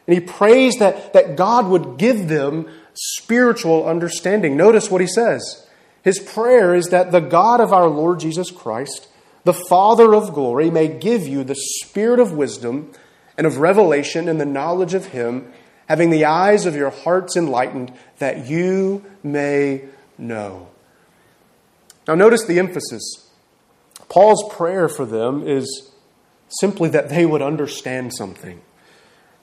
And 0.08 0.14
he 0.14 0.20
prays 0.20 0.76
that, 0.78 1.14
that 1.14 1.36
God 1.38 1.68
would 1.68 1.98
give 1.98 2.28
them 2.28 2.68
spiritual 2.94 3.88
understanding. 3.88 4.58
Notice 4.58 4.90
what 4.90 5.02
he 5.02 5.08
says. 5.08 5.68
His 6.04 6.20
prayer 6.20 6.76
is 6.76 6.88
that 6.88 7.12
the 7.12 7.22
God 7.22 7.62
of 7.62 7.72
our 7.72 7.88
Lord 7.88 8.20
Jesus 8.20 8.52
Christ, 8.52 9.08
the 9.44 9.54
Father 9.54 10.14
of 10.14 10.34
glory, 10.34 10.70
may 10.70 10.88
give 10.88 11.28
you 11.28 11.44
the 11.44 11.56
spirit 11.56 12.20
of 12.20 12.34
wisdom 12.34 12.92
and 13.38 13.48
of 13.48 13.58
revelation 13.58 14.28
and 14.28 14.40
the 14.40 14.46
knowledge 14.46 14.94
of 14.94 15.08
him, 15.08 15.52
having 15.88 16.10
the 16.10 16.26
eyes 16.26 16.66
of 16.66 16.76
your 16.76 16.90
hearts 16.90 17.38
enlightened, 17.38 17.94
that 18.18 18.48
you 18.48 19.04
may 19.24 19.84
know. 20.18 20.68
Now, 22.08 22.16
notice 22.16 22.44
the 22.46 22.60
emphasis. 22.60 23.23
Paul's 24.13 24.43
prayer 24.53 24.88
for 24.88 25.08
them 25.08 25.48
is 25.48 25.91
simply 26.48 26.88
that 26.89 27.10
they 27.10 27.25
would 27.25 27.41
understand 27.41 28.13
something. 28.13 28.62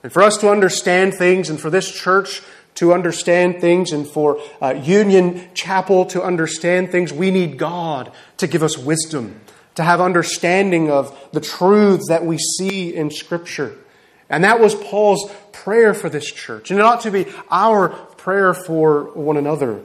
And 0.01 0.13
for 0.13 0.23
us 0.23 0.37
to 0.37 0.49
understand 0.49 1.13
things, 1.13 1.49
and 1.49 1.59
for 1.59 1.69
this 1.69 1.91
church 1.91 2.41
to 2.75 2.93
understand 2.93 3.59
things, 3.59 3.91
and 3.91 4.07
for 4.07 4.41
uh, 4.61 4.69
Union 4.81 5.49
Chapel 5.53 6.05
to 6.05 6.23
understand 6.23 6.89
things, 6.89 7.11
we 7.11 7.31
need 7.31 7.57
God 7.57 8.13
to 8.37 8.47
give 8.47 8.63
us 8.63 8.77
wisdom, 8.77 9.41
to 9.75 9.83
have 9.83 9.99
understanding 9.99 10.89
of 10.89 11.19
the 11.33 11.41
truths 11.41 12.07
that 12.07 12.25
we 12.25 12.37
see 12.37 12.95
in 12.95 13.11
Scripture. 13.11 13.75
And 14.29 14.45
that 14.45 14.61
was 14.61 14.73
Paul's 14.73 15.29
prayer 15.51 15.93
for 15.93 16.07
this 16.07 16.31
church. 16.31 16.71
And 16.71 16.79
it 16.79 16.85
ought 16.85 17.01
to 17.01 17.11
be 17.11 17.25
our 17.49 17.89
prayer 17.89 18.53
for 18.53 19.11
one 19.15 19.35
another. 19.35 19.81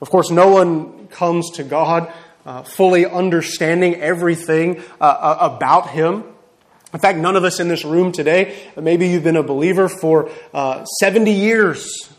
Of 0.00 0.08
course, 0.08 0.30
no 0.30 0.48
one 0.48 1.08
comes 1.08 1.50
to 1.56 1.62
God 1.62 2.10
uh, 2.44 2.62
fully 2.62 3.06
understanding 3.06 3.96
everything 3.96 4.82
uh, 5.00 5.04
uh, 5.04 5.38
about 5.54 5.90
Him. 5.90 6.24
In 6.92 6.98
fact, 6.98 7.18
none 7.18 7.36
of 7.36 7.44
us 7.44 7.60
in 7.60 7.68
this 7.68 7.84
room 7.84 8.10
today, 8.12 8.56
maybe 8.76 9.08
you've 9.08 9.22
been 9.22 9.36
a 9.36 9.42
believer 9.42 9.88
for 9.88 10.30
uh, 10.52 10.84
70 10.84 11.30
years, 11.30 12.10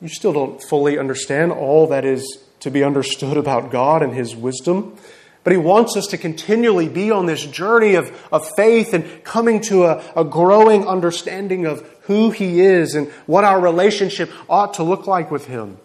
you 0.00 0.08
still 0.08 0.32
don't 0.32 0.62
fully 0.62 0.98
understand 0.98 1.52
all 1.52 1.86
that 1.86 2.04
is 2.04 2.44
to 2.60 2.70
be 2.70 2.82
understood 2.82 3.36
about 3.36 3.70
God 3.70 4.02
and 4.02 4.12
His 4.12 4.34
wisdom. 4.34 4.96
But 5.44 5.52
He 5.52 5.58
wants 5.58 5.96
us 5.96 6.08
to 6.08 6.18
continually 6.18 6.88
be 6.88 7.10
on 7.10 7.26
this 7.26 7.44
journey 7.46 7.94
of, 7.94 8.10
of 8.32 8.48
faith 8.56 8.94
and 8.94 9.22
coming 9.24 9.60
to 9.62 9.84
a, 9.84 10.02
a 10.16 10.24
growing 10.24 10.86
understanding 10.86 11.66
of 11.66 11.86
who 12.02 12.30
He 12.30 12.60
is 12.60 12.94
and 12.94 13.08
what 13.26 13.44
our 13.44 13.60
relationship 13.60 14.30
ought 14.48 14.74
to 14.74 14.82
look 14.82 15.06
like 15.06 15.30
with 15.30 15.46
Him. 15.46 15.78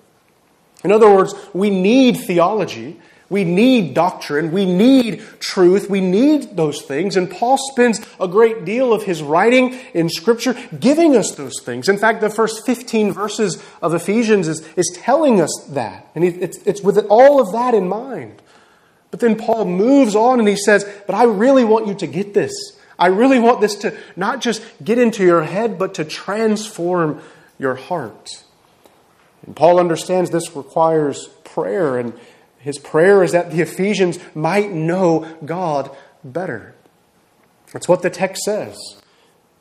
In 0.83 0.91
other 0.91 1.13
words, 1.13 1.33
we 1.53 1.69
need 1.69 2.17
theology. 2.17 2.99
We 3.29 3.43
need 3.43 3.93
doctrine. 3.93 4.51
We 4.51 4.65
need 4.65 5.23
truth. 5.39 5.89
We 5.89 6.01
need 6.01 6.55
those 6.55 6.81
things. 6.81 7.15
And 7.15 7.29
Paul 7.29 7.57
spends 7.71 8.01
a 8.19 8.27
great 8.27 8.65
deal 8.65 8.91
of 8.91 9.03
his 9.03 9.21
writing 9.21 9.79
in 9.93 10.09
Scripture 10.09 10.55
giving 10.79 11.15
us 11.15 11.35
those 11.35 11.61
things. 11.61 11.89
In 11.89 11.97
fact, 11.97 12.21
the 12.21 12.29
first 12.29 12.65
15 12.65 13.11
verses 13.11 13.61
of 13.81 13.93
Ephesians 13.93 14.47
is, 14.47 14.67
is 14.75 14.91
telling 14.95 15.39
us 15.41 15.65
that. 15.69 16.09
And 16.15 16.23
it's, 16.23 16.57
it's 16.65 16.81
with 16.81 16.97
all 17.09 17.39
of 17.39 17.51
that 17.51 17.75
in 17.75 17.87
mind. 17.87 18.41
But 19.11 19.19
then 19.19 19.37
Paul 19.37 19.65
moves 19.65 20.15
on 20.15 20.39
and 20.39 20.47
he 20.47 20.55
says, 20.55 20.85
But 21.05 21.15
I 21.15 21.23
really 21.23 21.63
want 21.63 21.87
you 21.87 21.95
to 21.95 22.07
get 22.07 22.33
this. 22.33 22.51
I 22.97 23.07
really 23.07 23.39
want 23.39 23.61
this 23.61 23.75
to 23.77 23.97
not 24.15 24.41
just 24.41 24.61
get 24.83 24.97
into 24.97 25.23
your 25.23 25.43
head, 25.43 25.77
but 25.77 25.95
to 25.95 26.05
transform 26.05 27.21
your 27.57 27.75
heart. 27.75 28.43
And 29.45 29.55
Paul 29.55 29.79
understands 29.79 30.29
this 30.29 30.55
requires 30.55 31.27
prayer, 31.43 31.97
and 31.97 32.13
his 32.59 32.77
prayer 32.77 33.23
is 33.23 33.31
that 33.31 33.51
the 33.51 33.61
Ephesians 33.61 34.19
might 34.35 34.71
know 34.71 35.27
God 35.45 35.89
better. 36.23 36.75
That's 37.73 37.87
what 37.87 38.01
the 38.01 38.09
text 38.09 38.43
says. 38.43 38.77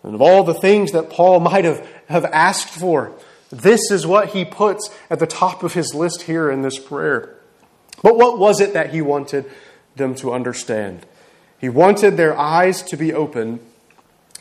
And 0.02 0.14
of 0.14 0.22
all 0.22 0.44
the 0.44 0.54
things 0.54 0.92
that 0.92 1.10
Paul 1.10 1.40
might 1.40 1.64
have, 1.64 1.86
have 2.08 2.24
asked 2.26 2.70
for, 2.70 3.12
this 3.50 3.90
is 3.90 4.06
what 4.06 4.30
he 4.30 4.44
puts 4.44 4.90
at 5.10 5.18
the 5.18 5.26
top 5.26 5.62
of 5.62 5.74
his 5.74 5.94
list 5.94 6.22
here 6.22 6.50
in 6.50 6.62
this 6.62 6.78
prayer. 6.78 7.36
But 8.02 8.16
what 8.16 8.38
was 8.38 8.60
it 8.60 8.74
that 8.74 8.92
he 8.92 9.02
wanted 9.02 9.50
them 9.96 10.14
to 10.16 10.32
understand? 10.32 11.06
He 11.58 11.68
wanted 11.68 12.16
their 12.16 12.38
eyes 12.38 12.82
to 12.84 12.96
be 12.96 13.12
open, 13.12 13.60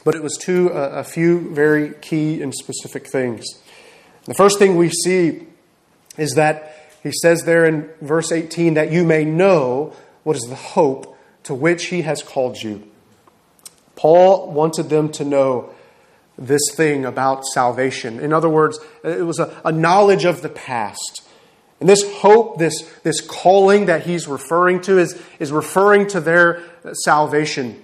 but 0.04 0.14
it 0.14 0.22
was 0.22 0.38
to 0.42 0.70
a, 0.70 1.00
a 1.00 1.04
few 1.04 1.54
very 1.54 1.94
key 1.96 2.42
and 2.42 2.54
specific 2.54 3.08
things. 3.08 3.46
The 4.28 4.34
first 4.34 4.60
thing 4.60 4.76
we 4.76 4.90
see 4.90 5.48
is 6.18 6.34
that 6.36 6.92
he 7.02 7.12
says 7.12 7.44
there 7.44 7.66
in 7.66 7.90
verse 8.02 8.32
18 8.32 8.74
that 8.74 8.92
you 8.92 9.06
may 9.06 9.24
know 9.24 9.94
what 10.24 10.36
is 10.36 10.44
the 10.44 10.56
hope 10.56 11.18
to 11.44 11.56
which 11.56 11.86
he 11.86 12.02
has 12.02 12.22
called 12.22 12.62
you. 12.62 12.86
Paul 13.96 14.52
wanted 14.52 14.90
them 14.90 15.12
to 15.14 15.24
know 15.24 15.70
this 16.38 16.62
thing 16.76 17.06
about 17.06 17.46
salvation. 17.46 18.20
In 18.20 18.34
other 18.34 18.50
words, 18.50 18.80
it 19.04 19.26
was 19.26 19.40
a, 19.40 19.60
a 19.64 19.72
knowledge 19.72 20.26
of 20.26 20.42
the 20.42 20.50
past. 20.50 21.24
And 21.80 21.88
this 21.88 22.04
hope, 22.18 22.60
this, 22.60 22.82
this 23.04 23.22
calling 23.22 23.86
that 23.86 24.06
he's 24.06 24.28
referring 24.28 24.82
to, 24.82 25.00
is, 25.00 25.20
is 25.40 25.52
referring 25.52 26.08
to 26.08 26.20
their 26.20 26.64
salvation. 27.06 27.82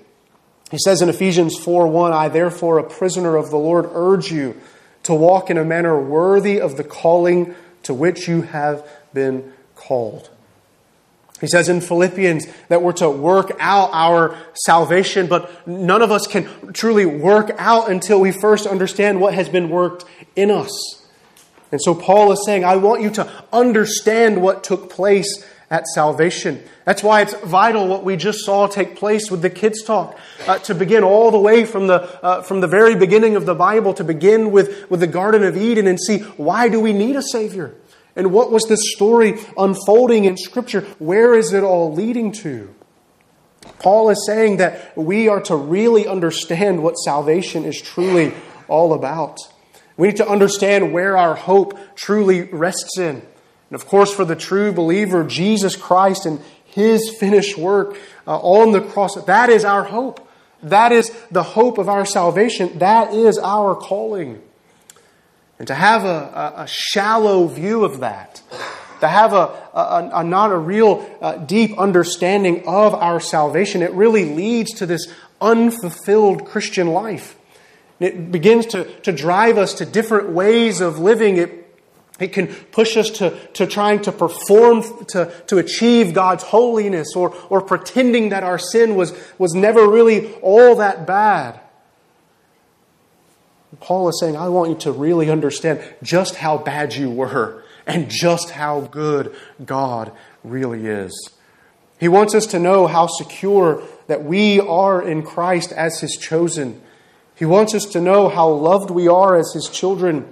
He 0.71 0.77
says 0.79 1.01
in 1.01 1.09
Ephesians 1.09 1.57
4 1.57 1.87
1, 1.87 2.11
I 2.11 2.27
therefore, 2.27 2.79
a 2.79 2.83
prisoner 2.83 3.37
of 3.37 3.49
the 3.49 3.57
Lord, 3.57 3.87
urge 3.93 4.31
you 4.31 4.59
to 5.03 5.13
walk 5.13 5.49
in 5.49 5.57
a 5.57 5.65
manner 5.65 5.99
worthy 5.99 6.59
of 6.59 6.77
the 6.77 6.83
calling 6.83 7.55
to 7.83 7.93
which 7.93 8.27
you 8.27 8.41
have 8.41 8.87
been 9.13 9.53
called. 9.75 10.29
He 11.41 11.47
says 11.47 11.67
in 11.67 11.81
Philippians 11.81 12.47
that 12.69 12.81
we're 12.81 12.93
to 12.93 13.09
work 13.09 13.51
out 13.59 13.89
our 13.91 14.37
salvation, 14.53 15.27
but 15.27 15.67
none 15.67 16.01
of 16.01 16.09
us 16.09 16.25
can 16.25 16.71
truly 16.71 17.05
work 17.05 17.51
out 17.57 17.91
until 17.91 18.21
we 18.21 18.31
first 18.31 18.65
understand 18.65 19.19
what 19.19 19.33
has 19.33 19.49
been 19.49 19.69
worked 19.69 20.05
in 20.37 20.49
us. 20.49 20.71
And 21.73 21.81
so 21.81 21.95
Paul 21.95 22.31
is 22.31 22.45
saying, 22.45 22.63
I 22.63 22.77
want 22.77 23.01
you 23.01 23.09
to 23.11 23.29
understand 23.51 24.41
what 24.41 24.63
took 24.63 24.89
place 24.89 25.45
at 25.73 25.87
salvation. 25.87 26.63
That's 26.85 27.01
why 27.01 27.21
it's 27.21 27.33
vital 27.33 27.87
what 27.87 28.03
we 28.03 28.15
just 28.15 28.45
saw 28.45 28.67
take 28.67 28.95
place 28.95 29.31
with 29.31 29.41
the 29.41 29.49
kids' 29.49 29.81
talk. 29.81 30.19
Uh, 30.47 30.59
to 30.59 30.75
begin 30.75 31.03
all 31.03 31.31
the 31.31 31.39
way 31.39 31.65
from 31.65 31.87
the, 31.87 31.95
uh, 32.23 32.43
from 32.43 32.61
the 32.61 32.67
very 32.67 32.95
beginning 32.95 33.35
of 33.35 33.47
the 33.47 33.55
Bible, 33.55 33.95
to 33.95 34.03
begin 34.03 34.51
with, 34.51 34.87
with 34.91 34.99
the 34.99 35.07
Garden 35.07 35.43
of 35.43 35.57
Eden 35.57 35.87
and 35.87 35.99
see 35.99 36.19
why 36.37 36.69
do 36.69 36.79
we 36.79 36.93
need 36.93 37.15
a 37.15 37.23
Savior? 37.23 37.73
And 38.15 38.31
what 38.31 38.51
was 38.51 38.65
this 38.69 38.93
story 38.93 39.39
unfolding 39.57 40.25
in 40.25 40.37
Scripture? 40.37 40.81
Where 40.99 41.33
is 41.33 41.53
it 41.53 41.63
all 41.63 41.91
leading 41.91 42.31
to? 42.43 42.71
Paul 43.79 44.11
is 44.11 44.23
saying 44.27 44.57
that 44.57 44.95
we 44.95 45.27
are 45.27 45.41
to 45.41 45.55
really 45.55 46.05
understand 46.05 46.83
what 46.83 46.93
salvation 46.99 47.65
is 47.65 47.81
truly 47.81 48.31
all 48.67 48.93
about. 48.93 49.39
We 49.97 50.09
need 50.09 50.17
to 50.17 50.29
understand 50.29 50.93
where 50.93 51.17
our 51.17 51.33
hope 51.33 51.79
truly 51.95 52.43
rests 52.43 52.99
in. 52.99 53.23
And 53.73 53.81
of 53.81 53.87
course, 53.87 54.13
for 54.13 54.23
the 54.23 54.35
true 54.35 54.71
believer, 54.71 55.23
Jesus 55.23 55.75
Christ 55.75 56.27
and 56.27 56.39
his 56.63 57.09
finished 57.19 57.57
work 57.57 57.97
uh, 58.27 58.37
on 58.37 58.71
the 58.71 58.81
cross, 58.81 59.15
that 59.15 59.49
is 59.49 59.65
our 59.65 59.83
hope. 59.83 60.29
That 60.61 60.91
is 60.91 61.11
the 61.31 61.41
hope 61.41 61.79
of 61.79 61.89
our 61.89 62.05
salvation. 62.05 62.77
That 62.77 63.15
is 63.15 63.39
our 63.39 63.73
calling. 63.73 64.43
And 65.57 65.67
to 65.67 65.73
have 65.73 66.05
a, 66.05 66.53
a, 66.55 66.61
a 66.61 66.67
shallow 66.67 67.47
view 67.47 67.83
of 67.83 68.01
that, 68.01 68.43
to 68.99 69.07
have 69.07 69.33
a, 69.33 69.49
a, 69.73 70.11
a 70.17 70.23
not 70.23 70.51
a 70.51 70.57
real 70.57 71.03
uh, 71.19 71.37
deep 71.37 71.75
understanding 71.79 72.67
of 72.67 72.93
our 72.93 73.19
salvation, 73.19 73.81
it 73.81 73.91
really 73.93 74.25
leads 74.25 74.71
to 74.73 74.85
this 74.85 75.11
unfulfilled 75.41 76.45
Christian 76.45 76.89
life. 76.89 77.35
It 77.99 78.31
begins 78.31 78.67
to, 78.67 78.83
to 79.01 79.11
drive 79.11 79.57
us 79.57 79.73
to 79.75 79.85
different 79.87 80.29
ways 80.29 80.79
of 80.79 80.99
living. 80.99 81.37
It, 81.37 81.62
it 82.19 82.27
can 82.27 82.47
push 82.47 82.95
us 82.95 83.09
to, 83.09 83.37
to 83.53 83.65
trying 83.65 84.01
to 84.03 84.11
perform, 84.11 84.83
to, 85.07 85.31
to 85.47 85.57
achieve 85.57 86.13
God's 86.13 86.43
holiness, 86.43 87.15
or, 87.15 87.35
or 87.49 87.61
pretending 87.61 88.29
that 88.29 88.43
our 88.43 88.59
sin 88.59 88.95
was, 88.95 89.13
was 89.37 89.53
never 89.53 89.89
really 89.89 90.33
all 90.35 90.75
that 90.75 91.07
bad. 91.07 91.59
Paul 93.79 94.09
is 94.09 94.19
saying, 94.19 94.37
I 94.37 94.49
want 94.49 94.69
you 94.69 94.77
to 94.77 94.91
really 94.91 95.29
understand 95.29 95.81
just 96.03 96.35
how 96.35 96.57
bad 96.57 96.93
you 96.93 97.09
were 97.09 97.63
and 97.87 98.09
just 98.09 98.51
how 98.51 98.81
good 98.81 99.35
God 99.65 100.11
really 100.43 100.85
is. 100.85 101.31
He 101.99 102.07
wants 102.07 102.35
us 102.35 102.45
to 102.47 102.59
know 102.59 102.87
how 102.87 103.07
secure 103.07 103.81
that 104.07 104.23
we 104.23 104.59
are 104.59 105.01
in 105.01 105.23
Christ 105.23 105.71
as 105.71 105.99
His 105.99 106.17
chosen. 106.17 106.81
He 107.35 107.45
wants 107.45 107.73
us 107.73 107.85
to 107.87 108.01
know 108.01 108.29
how 108.29 108.49
loved 108.49 108.91
we 108.91 109.07
are 109.07 109.35
as 109.35 109.53
His 109.53 109.69
children. 109.69 110.31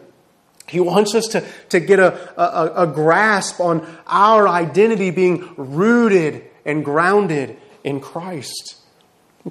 He 0.71 0.79
wants 0.79 1.13
us 1.13 1.27
to, 1.27 1.45
to 1.69 1.81
get 1.81 1.99
a, 1.99 2.41
a, 2.41 2.83
a 2.83 2.87
grasp 2.87 3.59
on 3.59 3.85
our 4.07 4.47
identity 4.47 5.11
being 5.11 5.53
rooted 5.57 6.45
and 6.65 6.85
grounded 6.85 7.57
in 7.83 7.99
Christ. 7.99 8.77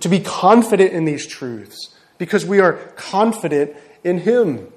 To 0.01 0.09
be 0.09 0.21
confident 0.21 0.93
in 0.93 1.05
these 1.05 1.27
truths 1.27 1.95
because 2.17 2.47
we 2.47 2.61
are 2.61 2.75
confident 2.97 3.77
in 4.03 4.19
Him. 4.19 4.73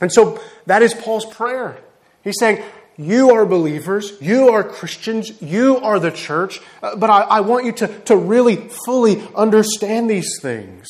And 0.00 0.12
so 0.12 0.40
that 0.66 0.82
is 0.82 0.94
Paul's 0.94 1.26
prayer. 1.26 1.78
He's 2.22 2.38
saying, 2.38 2.62
You 2.96 3.30
are 3.30 3.44
believers, 3.44 4.12
you 4.20 4.50
are 4.50 4.62
Christians, 4.62 5.42
you 5.42 5.78
are 5.78 5.98
the 5.98 6.10
church, 6.12 6.60
uh, 6.82 6.94
but 6.94 7.10
I, 7.10 7.22
I 7.22 7.40
want 7.40 7.64
you 7.64 7.72
to, 7.72 7.88
to 8.00 8.16
really 8.16 8.56
fully 8.84 9.26
understand 9.34 10.08
these 10.08 10.38
things. 10.40 10.86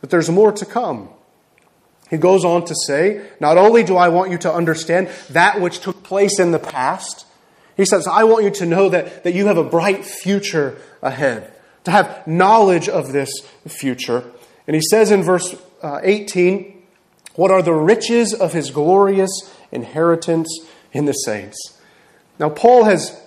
But 0.00 0.08
there's 0.08 0.30
more 0.30 0.52
to 0.52 0.64
come. 0.64 1.10
He 2.10 2.16
goes 2.16 2.44
on 2.44 2.64
to 2.66 2.74
say, 2.86 3.28
Not 3.40 3.58
only 3.58 3.82
do 3.82 3.96
I 3.96 4.08
want 4.08 4.30
you 4.30 4.38
to 4.38 4.52
understand 4.52 5.08
that 5.30 5.60
which 5.60 5.80
took 5.80 6.02
place 6.02 6.38
in 6.38 6.52
the 6.52 6.58
past, 6.58 7.26
he 7.76 7.84
says, 7.84 8.06
I 8.06 8.24
want 8.24 8.44
you 8.44 8.50
to 8.50 8.66
know 8.66 8.88
that, 8.88 9.24
that 9.24 9.34
you 9.34 9.46
have 9.46 9.56
a 9.56 9.64
bright 9.64 10.04
future 10.04 10.78
ahead, 11.00 11.52
to 11.84 11.90
have 11.90 12.26
knowledge 12.26 12.88
of 12.88 13.12
this 13.12 13.30
future. 13.66 14.24
And 14.66 14.74
he 14.74 14.82
says 14.90 15.10
in 15.10 15.22
verse 15.22 15.54
uh, 15.82 16.00
18, 16.02 16.82
What 17.34 17.50
are 17.50 17.62
the 17.62 17.74
riches 17.74 18.34
of 18.34 18.52
his 18.52 18.70
glorious 18.70 19.30
inheritance 19.70 20.48
in 20.92 21.04
the 21.04 21.12
saints? 21.12 21.78
Now, 22.38 22.50
Paul 22.50 22.84
has 22.84 23.20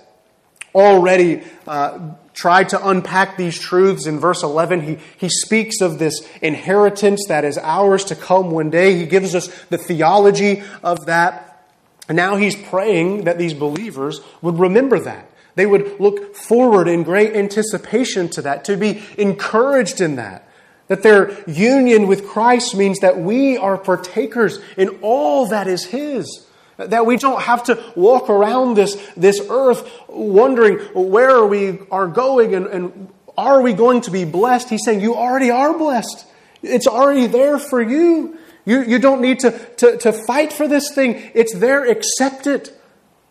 already 0.74 1.44
uh, 1.68 2.16
tried 2.34 2.70
to 2.70 2.88
unpack 2.88 3.38
these 3.38 3.60
truths 3.60 4.06
in 4.08 4.20
verse 4.20 4.44
11. 4.44 4.82
He, 4.82 4.98
he 5.18 5.30
speaks 5.30 5.82
of 5.82 6.00
this 6.00 6.28
inheritance 6.42 7.26
that 7.28 7.44
is 7.44 7.58
ours 7.58 8.06
to 8.06 8.16
come 8.16 8.52
one 8.52 8.70
day. 8.70 8.98
He 8.98 9.06
gives 9.06 9.36
us 9.36 9.48
the 9.66 9.78
theology 9.78 10.64
of 10.84 11.06
that. 11.08 11.68
And 12.08 12.16
now 12.16 12.36
he's 12.36 12.56
praying 12.56 13.26
that 13.26 13.38
these 13.38 13.54
believers 13.54 14.22
would 14.42 14.60
remember 14.60 15.00
that. 15.00 15.30
They 15.56 15.66
would 15.66 16.00
look 16.00 16.36
forward 16.36 16.88
in 16.88 17.04
great 17.04 17.36
anticipation 17.36 18.30
to 18.30 18.42
that, 18.44 18.66
to 18.66 18.78
be 18.78 19.04
encouraged 19.18 20.02
in 20.02 20.16
that. 20.16 20.48
That 20.88 21.04
their 21.04 21.42
union 21.50 22.08
with 22.08 22.28
Christ 22.28 22.76
means 22.76 23.00
that 23.00 23.18
we 23.18 23.58
are 23.58 23.78
partakers 23.78 24.60
in 24.78 25.00
all 25.02 25.48
that 25.48 25.68
is 25.68 25.86
His. 25.86 26.46
That 26.78 27.06
we 27.06 27.18
don't 27.18 27.42
have 27.42 27.66
to 27.66 27.84
walk 27.96 28.30
around 28.30 28.76
this, 28.76 28.96
this 29.16 29.42
earth 29.50 29.90
wondering 30.08 30.80
where 30.94 31.46
we 31.46 31.80
are 31.92 32.08
going 32.08 32.56
and, 32.56 32.66
and 32.68 33.10
are 33.38 33.62
we 33.62 33.74
going 33.74 34.02
to 34.02 34.12
be 34.12 34.26
blessed. 34.26 34.70
He's 34.70 34.84
saying 34.84 35.02
you 35.02 35.16
already 35.16 35.52
are 35.52 35.78
blessed. 35.78 36.26
It's 36.64 36.88
already 36.88 37.28
there 37.28 37.60
for 37.60 37.82
you. 37.82 38.38
You, 38.66 38.84
you 38.84 39.00
don't 39.00 39.22
need 39.22 39.40
to, 39.40 39.52
to, 39.78 39.98
to 39.98 40.14
fight 40.14 40.54
for 40.54 40.68
this 40.68 40.94
thing. 40.94 41.32
It's 41.34 41.54
there. 41.56 41.90
Accept 41.90 42.48
it. 42.48 42.80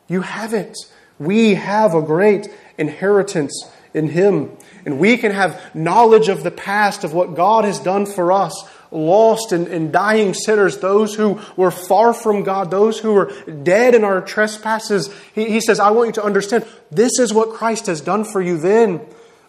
You 0.08 0.22
have 0.22 0.54
it. 0.54 0.76
We 1.18 1.54
have 1.54 1.94
a 1.94 2.02
great 2.02 2.48
inheritance 2.78 3.68
in 3.94 4.08
Him. 4.08 4.56
And 4.84 4.98
we 4.98 5.16
can 5.16 5.32
have 5.32 5.74
knowledge 5.74 6.28
of 6.28 6.42
the 6.42 6.50
past, 6.50 7.04
of 7.04 7.12
what 7.12 7.34
God 7.34 7.64
has 7.64 7.78
done 7.78 8.06
for 8.06 8.32
us, 8.32 8.68
lost 8.90 9.52
and, 9.52 9.66
and 9.68 9.92
dying 9.92 10.34
sinners, 10.34 10.78
those 10.78 11.14
who 11.14 11.40
were 11.56 11.70
far 11.70 12.12
from 12.12 12.42
God, 12.42 12.70
those 12.70 12.98
who 12.98 13.14
were 13.14 13.32
dead 13.62 13.94
in 13.94 14.04
our 14.04 14.20
trespasses. 14.20 15.10
He, 15.34 15.46
he 15.46 15.60
says, 15.60 15.80
I 15.80 15.90
want 15.90 16.08
you 16.08 16.12
to 16.14 16.24
understand 16.24 16.66
this 16.90 17.18
is 17.18 17.32
what 17.32 17.50
Christ 17.50 17.86
has 17.86 18.00
done 18.00 18.24
for 18.24 18.40
you 18.40 18.58
then. 18.58 19.00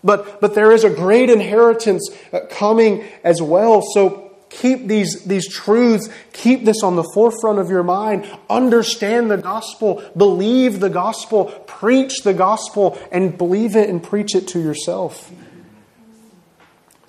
But, 0.03 0.41
but 0.41 0.55
there 0.55 0.71
is 0.71 0.83
a 0.83 0.89
great 0.89 1.29
inheritance 1.29 2.09
uh, 2.33 2.41
coming 2.49 3.03
as 3.23 3.41
well. 3.41 3.83
So 3.93 4.31
keep 4.49 4.87
these, 4.87 5.23
these 5.25 5.47
truths, 5.47 6.09
keep 6.33 6.65
this 6.65 6.83
on 6.83 6.95
the 6.95 7.09
forefront 7.13 7.59
of 7.59 7.69
your 7.69 7.83
mind. 7.83 8.25
Understand 8.49 9.29
the 9.29 9.37
gospel, 9.37 10.03
believe 10.15 10.79
the 10.79 10.89
gospel, 10.89 11.45
preach 11.67 12.23
the 12.23 12.33
gospel, 12.33 12.99
and 13.11 13.37
believe 13.37 13.75
it 13.75 13.89
and 13.89 14.03
preach 14.03 14.35
it 14.35 14.47
to 14.49 14.59
yourself. 14.59 15.31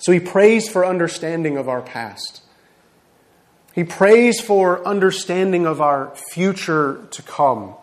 So 0.03 0.11
he 0.11 0.19
prays 0.19 0.67
for 0.67 0.85
understanding 0.85 1.55
of 1.55 1.69
our 1.69 1.81
past. 1.81 2.41
He 3.73 3.85
prays 3.85 4.41
for 4.41 4.85
understanding 4.85 5.65
of 5.65 5.79
our 5.79 6.13
future 6.33 7.07
to 7.11 7.21
come. 7.21 7.75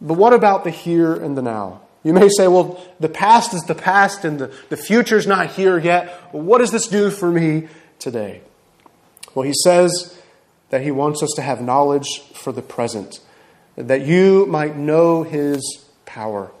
But 0.00 0.14
what 0.14 0.32
about 0.32 0.62
the 0.62 0.70
here 0.70 1.12
and 1.12 1.36
the 1.36 1.42
now? 1.42 1.80
You 2.04 2.12
may 2.12 2.28
say, 2.28 2.46
well, 2.46 2.80
the 3.00 3.08
past 3.08 3.54
is 3.54 3.62
the 3.62 3.74
past 3.74 4.24
and 4.24 4.38
the, 4.38 4.54
the 4.68 4.76
future's 4.76 5.26
not 5.26 5.50
here 5.50 5.76
yet. 5.76 6.32
What 6.32 6.58
does 6.58 6.70
this 6.70 6.86
do 6.86 7.10
for 7.10 7.32
me 7.32 7.66
today? 7.98 8.42
Well, 9.34 9.44
he 9.44 9.54
says 9.64 10.16
that 10.70 10.82
he 10.82 10.92
wants 10.92 11.24
us 11.24 11.30
to 11.34 11.42
have 11.42 11.60
knowledge 11.60 12.20
for 12.34 12.52
the 12.52 12.62
present, 12.62 13.18
that 13.74 14.02
you 14.02 14.46
might 14.46 14.76
know 14.76 15.24
his 15.24 15.84
power. 16.04 16.52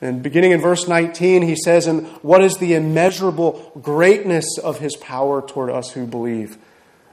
And 0.00 0.22
beginning 0.22 0.50
in 0.50 0.60
verse 0.60 0.86
19, 0.86 1.42
he 1.42 1.56
says, 1.56 1.86
And 1.86 2.06
what 2.22 2.42
is 2.42 2.58
the 2.58 2.74
immeasurable 2.74 3.72
greatness 3.80 4.58
of 4.58 4.78
his 4.78 4.94
power 4.96 5.40
toward 5.40 5.70
us 5.70 5.92
who 5.92 6.06
believe? 6.06 6.58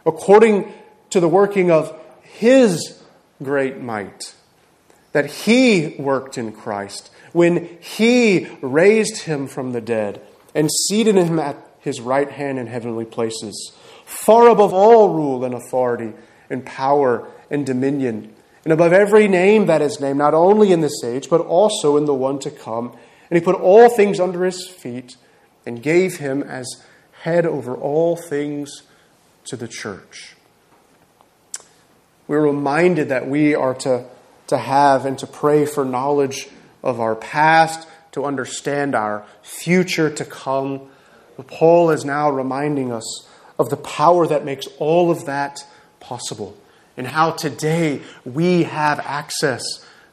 According 0.05 0.71
to 1.11 1.19
the 1.19 1.29
working 1.29 1.71
of 1.71 1.97
his 2.21 3.01
great 3.41 3.79
might, 3.79 4.33
that 5.13 5.27
he 5.27 5.95
worked 5.97 6.37
in 6.37 6.51
Christ 6.51 7.09
when 7.31 7.77
he 7.79 8.47
raised 8.61 9.23
him 9.23 9.47
from 9.47 9.71
the 9.71 9.81
dead 9.81 10.21
and 10.53 10.69
seated 10.71 11.15
him 11.15 11.39
at 11.39 11.55
his 11.79 12.01
right 12.01 12.29
hand 12.29 12.59
in 12.59 12.67
heavenly 12.67 13.05
places, 13.05 13.73
far 14.05 14.49
above 14.49 14.73
all 14.73 15.13
rule 15.13 15.45
and 15.45 15.53
authority 15.53 16.13
and 16.49 16.65
power 16.65 17.27
and 17.49 17.65
dominion 17.65 18.33
and 18.63 18.71
above 18.71 18.93
every 18.93 19.27
name 19.27 19.65
that 19.65 19.81
is 19.81 19.99
named, 19.99 20.17
not 20.17 20.33
only 20.33 20.71
in 20.71 20.81
this 20.81 21.03
age, 21.03 21.29
but 21.29 21.41
also 21.41 21.97
in 21.97 22.05
the 22.05 22.13
one 22.13 22.39
to 22.39 22.51
come. 22.51 22.95
And 23.29 23.37
he 23.37 23.43
put 23.43 23.59
all 23.59 23.89
things 23.89 24.19
under 24.19 24.45
his 24.45 24.67
feet 24.67 25.17
and 25.65 25.83
gave 25.83 26.17
him 26.17 26.43
as 26.43 26.83
head 27.23 27.45
over 27.45 27.75
all 27.75 28.15
things 28.15 28.83
to 29.45 29.57
the 29.57 29.67
church. 29.67 30.35
We're 32.27 32.45
reminded 32.45 33.09
that 33.09 33.27
we 33.27 33.53
are 33.53 33.73
to, 33.75 34.05
to 34.47 34.57
have 34.57 35.05
and 35.05 35.17
to 35.19 35.27
pray 35.27 35.65
for 35.65 35.83
knowledge 35.83 36.47
of 36.81 37.01
our 37.01 37.15
past, 37.15 37.87
to 38.13 38.23
understand 38.23 38.95
our 38.95 39.25
future 39.41 40.09
to 40.09 40.23
come. 40.23 40.89
But 41.35 41.47
Paul 41.47 41.91
is 41.91 42.05
now 42.05 42.29
reminding 42.29 42.93
us 42.93 43.27
of 43.59 43.69
the 43.69 43.77
power 43.77 44.25
that 44.27 44.45
makes 44.45 44.67
all 44.79 45.11
of 45.11 45.25
that 45.25 45.65
possible 45.99 46.57
and 46.97 47.07
how 47.07 47.31
today 47.31 48.01
we 48.25 48.63
have 48.63 48.99
access 48.99 49.63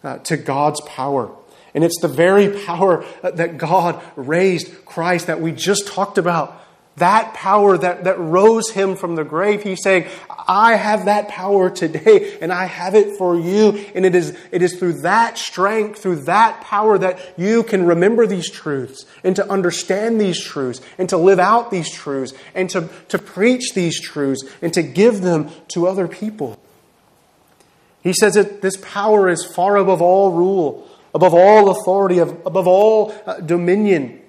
uh, 0.03 0.19
to 0.19 0.37
God's 0.37 0.81
power. 0.83 1.31
And 1.75 1.85
it's 1.85 2.01
the 2.01 2.09
very 2.09 2.49
power 2.65 3.05
uh, 3.23 3.31
that 3.33 3.59
God 3.59 4.03
raised 4.17 4.85
Christ 4.85 5.27
that 5.29 5.41
we 5.41 5.53
just 5.53 5.87
talked 5.87 6.19
about 6.19 6.61
that 7.01 7.35
power 7.35 7.77
that, 7.77 8.05
that 8.05 8.19
rose 8.19 8.71
him 8.71 8.95
from 8.95 9.17
the 9.17 9.25
grave. 9.25 9.63
He's 9.63 9.83
saying, 9.83 10.07
I 10.47 10.77
have 10.77 11.07
that 11.07 11.29
power 11.29 11.71
today 11.71 12.39
and 12.41 12.53
I 12.53 12.67
have 12.67 12.95
it 12.95 13.17
for 13.17 13.39
you. 13.39 13.87
And 13.95 14.07
it 14.07 14.15
is, 14.15 14.37
it 14.53 14.63
is 14.63 14.79
through 14.79 15.01
that 15.03 15.37
strength, 15.39 16.01
through 16.01 16.25
that 16.25 16.61
power 16.61 16.99
that 16.99 17.35
you 17.39 17.63
can 17.63 17.87
remember 17.87 18.27
these 18.27 18.51
truths 18.51 19.07
and 19.25 19.35
to 19.37 19.51
understand 19.51 20.21
these 20.21 20.43
truths 20.43 20.81
and 20.99 21.09
to 21.09 21.17
live 21.17 21.39
out 21.39 21.71
these 21.71 21.91
truths 21.91 22.33
and 22.55 22.71
to, 22.71 22.89
to 23.09 23.19
preach 23.19 23.73
these 23.75 24.01
truths 24.01 24.45
and 24.63 24.73
to 24.75 24.83
give 24.83 25.23
them 25.23 25.51
to 25.69 25.87
other 25.87 26.07
people. 26.07 26.60
He 28.03 28.13
says 28.13 28.35
that 28.35 28.63
this 28.63 28.77
power 28.79 29.29
is 29.29 29.45
far 29.45 29.77
above 29.77 30.01
all 30.01 30.33
rule, 30.33 30.89
above 31.15 31.35
all 31.35 31.71
authority, 31.71 32.19
above 32.19 32.67
all 32.67 33.15
uh, 33.27 33.41
dominion, 33.41 34.21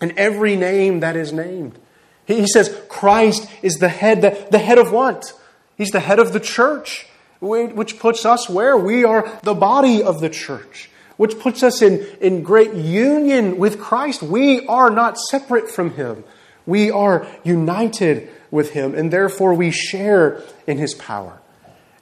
and 0.00 0.12
every 0.18 0.56
name 0.56 1.00
that 1.00 1.16
is 1.16 1.32
named. 1.32 1.78
He 2.26 2.46
says 2.46 2.76
Christ 2.88 3.48
is 3.62 3.76
the 3.76 3.88
head, 3.88 4.20
the, 4.20 4.46
the 4.50 4.58
head 4.58 4.78
of 4.78 4.92
what? 4.92 5.32
He's 5.76 5.90
the 5.90 6.00
head 6.00 6.18
of 6.18 6.32
the 6.32 6.40
church, 6.40 7.06
which 7.40 7.98
puts 7.98 8.24
us 8.26 8.48
where? 8.48 8.76
We 8.76 9.04
are 9.04 9.38
the 9.42 9.54
body 9.54 10.02
of 10.02 10.20
the 10.20 10.30
church, 10.30 10.90
which 11.16 11.38
puts 11.38 11.62
us 11.62 11.82
in, 11.82 12.04
in 12.20 12.42
great 12.42 12.74
union 12.74 13.58
with 13.58 13.78
Christ. 13.78 14.22
We 14.22 14.66
are 14.66 14.90
not 14.90 15.18
separate 15.18 15.70
from 15.70 15.92
Him. 15.92 16.24
We 16.66 16.90
are 16.90 17.26
united 17.44 18.28
with 18.50 18.70
Him, 18.70 18.94
and 18.94 19.12
therefore 19.12 19.54
we 19.54 19.70
share 19.70 20.42
in 20.66 20.78
His 20.78 20.94
power. 20.94 21.40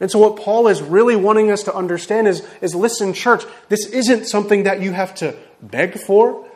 And 0.04 0.10
so, 0.10 0.18
what 0.18 0.36
Paul 0.36 0.68
is 0.68 0.82
really 0.82 1.16
wanting 1.16 1.50
us 1.50 1.62
to 1.62 1.74
understand 1.74 2.28
is, 2.28 2.46
is 2.60 2.74
listen, 2.74 3.14
church, 3.14 3.42
this 3.70 3.86
isn't 3.86 4.26
something 4.26 4.64
that 4.64 4.82
you 4.82 4.92
have 4.92 5.14
to 5.14 5.34
beg 5.62 5.98
for 5.98 6.46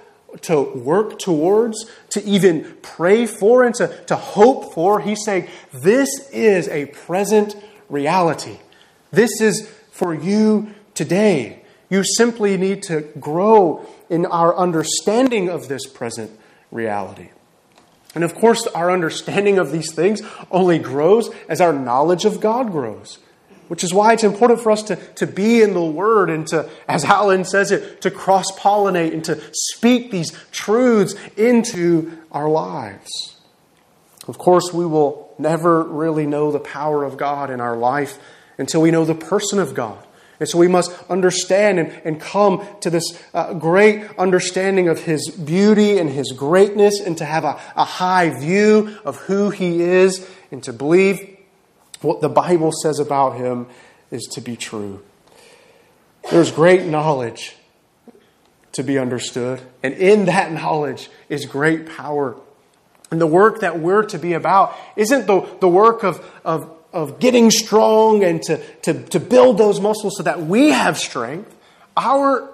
to 0.43 0.61
work 0.61 1.19
towards, 1.19 1.87
to 2.11 2.23
even 2.25 2.77
pray 2.83 3.25
for, 3.25 3.65
and 3.65 3.75
to, 3.77 3.89
to 4.05 4.17
hope 4.17 4.75
for. 4.75 5.01
He's 5.01 5.25
saying 5.25 5.49
this 5.73 6.11
is 6.31 6.69
a 6.69 6.85
present 6.85 7.57
reality. 7.89 8.59
This 9.13 9.41
is 9.41 9.67
for 9.93 10.13
you 10.13 10.75
today. 10.93 11.63
You 11.89 12.05
simply 12.05 12.59
need 12.59 12.83
to 12.83 13.01
grow 13.19 13.87
in 14.11 14.27
our 14.27 14.55
understanding 14.55 15.49
of 15.49 15.69
this 15.69 15.87
present 15.87 16.39
reality. 16.71 17.31
And 18.15 18.25
of 18.25 18.35
course, 18.35 18.67
our 18.67 18.91
understanding 18.91 19.57
of 19.57 19.73
these 19.73 19.95
things 19.95 20.21
only 20.51 20.79
grows 20.79 21.31
as 21.49 21.63
our 21.63 21.73
knowledge 21.73 22.27
of 22.27 22.43
God 22.43 22.71
grows. 22.71 23.21
Which 23.68 23.85
is 23.85 23.92
why 23.92 24.14
it's 24.14 24.24
important 24.24 24.61
for 24.61 24.72
us 24.72 24.83
to, 24.85 24.96
to 24.96 25.26
be 25.26 25.62
in 25.62 25.74
the 25.74 25.85
Word 25.85 26.31
and 26.31 26.46
to, 26.48 26.68
as 26.88 27.04
Alan 27.04 27.44
says 27.44 27.70
it, 27.70 28.00
to 28.00 28.11
cross 28.11 28.50
pollinate 28.59 29.12
and 29.12 29.24
to 29.24 29.40
speak 29.52 30.11
these 30.11 30.33
truths 30.50 31.14
into 31.37 32.18
our 32.33 32.48
lives. 32.48 33.37
Of 34.26 34.38
course, 34.38 34.72
we 34.72 34.87
will 34.87 35.35
never 35.38 35.83
really 35.83 36.26
know 36.26 36.50
the 36.50 36.61
power 36.61 37.04
of 37.04 37.16
God 37.16 37.50
in 37.50 37.61
our 37.61 37.76
life 37.76 38.18
until 38.59 38.83
we 38.83 38.90
know 38.90 39.04
the 39.04 39.14
person 39.14 39.59
of 39.59 39.74
God. 39.74 40.04
And 40.40 40.48
so 40.48 40.59
we 40.59 40.68
must 40.68 40.92
understand 41.11 41.78
and, 41.78 41.92
and 42.04 42.20
come 42.20 42.66
to 42.81 42.90
this 42.90 43.20
uh, 43.35 43.54
great 43.54 44.09
understanding 44.18 44.88
of 44.88 45.00
His 45.00 45.28
beauty 45.31 45.98
and 45.98 46.09
His 46.09 46.33
greatness 46.33 47.00
and 47.00 47.18
to 47.18 47.24
have 47.24 47.44
a, 47.44 47.61
a 47.74 47.85
high 47.85 48.31
view 48.38 48.98
of 49.04 49.16
who 49.16 49.50
He 49.50 49.83
is 49.83 50.28
and 50.50 50.62
to 50.64 50.72
believe 50.72 51.38
what 52.01 52.21
the 52.21 52.29
Bible 52.29 52.73
says 52.73 52.99
about 52.99 53.37
him 53.37 53.67
is 54.11 54.25
to 54.33 54.41
be 54.41 54.57
true. 54.57 55.03
There's 56.31 56.53
great 56.53 56.87
knowledge 56.87 57.57
to 58.73 58.83
be 58.83 58.99
understood, 58.99 59.61
and 59.83 59.95
in 59.95 60.27
that 60.27 60.53
knowledge 60.53 61.11
is 61.29 61.47
great 61.47 61.87
power. 61.87 62.37
And 63.11 63.21
the 63.21 63.27
work 63.27 63.61
that 63.61 63.81
we're 63.81 64.05
to 64.05 64.19
be 64.19 64.35
about 64.35 64.77
isn't 64.95 65.27
the, 65.27 65.49
the 65.61 65.69
work 65.69 66.05
of, 66.05 66.25
of, 66.45 66.71
of 66.93 67.19
getting 67.19 67.51
strong 67.51 68.23
and 68.23 68.43
to, 68.43 68.63
to, 68.83 69.03
to 69.07 69.19
build 69.21 69.59
those 69.59 69.81
muscles 69.81 70.17
so 70.19 70.23
that 70.23 70.43
we 70.43 70.71
have 70.71 70.99
strength. 70.99 71.55
Our 71.97 72.49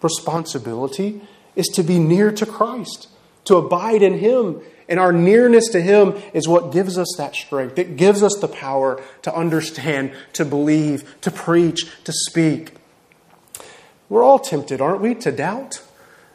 responsibility 0.00 1.20
is 1.56 1.66
to 1.74 1.82
be 1.82 1.98
near 1.98 2.32
to 2.32 2.46
Christ, 2.46 3.08
to 3.44 3.56
abide 3.56 4.02
in 4.02 4.18
Him, 4.18 4.60
and 4.92 5.00
our 5.00 5.10
nearness 5.10 5.68
to 5.68 5.80
Him 5.80 6.20
is 6.34 6.46
what 6.46 6.70
gives 6.70 6.98
us 6.98 7.08
that 7.16 7.34
strength. 7.34 7.78
It 7.78 7.96
gives 7.96 8.22
us 8.22 8.36
the 8.42 8.46
power 8.46 9.02
to 9.22 9.34
understand, 9.34 10.12
to 10.34 10.44
believe, 10.44 11.18
to 11.22 11.30
preach, 11.30 11.86
to 12.04 12.12
speak. 12.12 12.74
We're 14.10 14.22
all 14.22 14.38
tempted, 14.38 14.82
aren't 14.82 15.00
we, 15.00 15.14
to 15.14 15.32
doubt? 15.32 15.82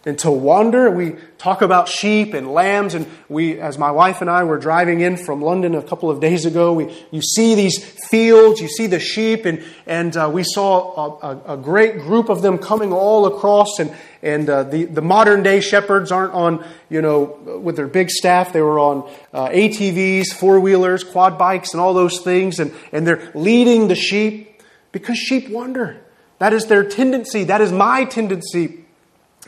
And 0.05 0.17
to 0.19 0.31
wander. 0.31 0.89
We 0.89 1.15
talk 1.37 1.61
about 1.61 1.89
sheep 1.89 2.33
and 2.33 2.51
lambs, 2.51 2.93
and 2.93 3.07
we, 3.29 3.59
as 3.59 3.77
my 3.77 3.91
wife 3.91 4.21
and 4.21 4.29
I 4.29 4.43
were 4.43 4.57
driving 4.57 5.01
in 5.01 5.17
from 5.17 5.41
London 5.41 5.75
a 5.75 5.83
couple 5.83 6.09
of 6.09 6.19
days 6.19 6.45
ago, 6.45 6.73
we, 6.73 7.05
you 7.11 7.21
see 7.21 7.55
these 7.55 7.83
fields, 8.09 8.61
you 8.61 8.67
see 8.67 8.87
the 8.87 8.99
sheep, 8.99 9.45
and, 9.45 9.63
and 9.85 10.15
uh, 10.15 10.29
we 10.31 10.43
saw 10.43 11.19
a, 11.21 11.53
a, 11.53 11.57
great 11.57 11.99
group 11.99 12.29
of 12.29 12.41
them 12.41 12.57
coming 12.57 12.93
all 12.93 13.25
across, 13.25 13.79
and, 13.79 13.93
and 14.21 14.49
uh, 14.49 14.63
the, 14.63 14.85
the 14.85 15.01
modern 15.01 15.43
day 15.43 15.59
shepherds 15.59 16.11
aren't 16.11 16.33
on, 16.33 16.65
you 16.89 17.01
know, 17.01 17.59
with 17.61 17.75
their 17.75 17.87
big 17.87 18.09
staff, 18.09 18.53
they 18.53 18.61
were 18.61 18.79
on 18.79 19.09
uh, 19.33 19.49
ATVs, 19.49 20.27
four 20.33 20.59
wheelers, 20.59 21.03
quad 21.03 21.37
bikes, 21.37 21.73
and 21.73 21.81
all 21.81 21.93
those 21.93 22.21
things, 22.21 22.59
and, 22.59 22.73
and 22.91 23.05
they're 23.05 23.31
leading 23.35 23.87
the 23.87 23.95
sheep 23.95 24.61
because 24.91 25.17
sheep 25.17 25.49
wander. 25.49 26.01
That 26.39 26.53
is 26.53 26.67
their 26.67 26.83
tendency. 26.83 27.45
That 27.45 27.61
is 27.61 27.71
my 27.71 28.05
tendency 28.05 28.85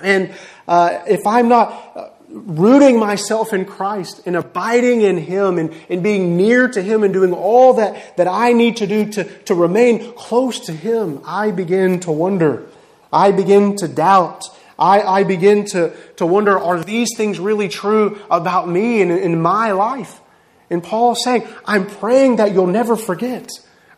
and 0.02 0.34
uh, 0.68 1.04
if 1.08 1.26
I'm 1.26 1.50
not 1.50 1.92
uh, 1.96 2.10
rooting 2.30 3.00
myself 3.00 3.54
in 3.54 3.66
Christ 3.66 4.22
and 4.26 4.36
abiding 4.36 5.02
in 5.02 5.18
Him 5.18 5.58
and, 5.58 5.74
and 5.90 6.04
being 6.04 6.38
near 6.38 6.68
to 6.68 6.82
Him 6.82 7.04
and 7.04 7.14
doing 7.14 7.34
all 7.34 7.74
that, 7.76 8.18
that 8.18 8.28
I 8.28 8.54
need 8.54 8.78
to 8.78 8.88
do 8.88 9.12
to, 9.14 9.24
to 9.24 9.56
remain 9.56 10.14
close 10.14 10.60
to 10.62 10.74
Him, 10.74 11.22
I 11.26 11.52
begin 11.52 12.00
to 12.02 12.12
wonder. 12.12 12.68
I 13.12 13.32
begin 13.32 13.76
to 13.78 13.88
doubt. 13.88 14.44
I, 14.78 15.02
I 15.02 15.24
begin 15.24 15.66
to, 15.68 15.94
to 16.18 16.26
wonder 16.26 16.58
are 16.58 16.82
these 16.82 17.10
things 17.18 17.40
really 17.40 17.68
true 17.68 18.20
about 18.30 18.70
me 18.70 19.02
and 19.02 19.12
in 19.12 19.42
my 19.42 19.72
life? 19.72 20.22
And 20.70 20.84
Paul 20.84 21.14
is 21.14 21.24
saying, 21.24 21.48
I'm 21.66 21.88
praying 21.88 22.38
that 22.38 22.54
you'll 22.54 22.68
never 22.68 22.96
forget. 22.96 23.50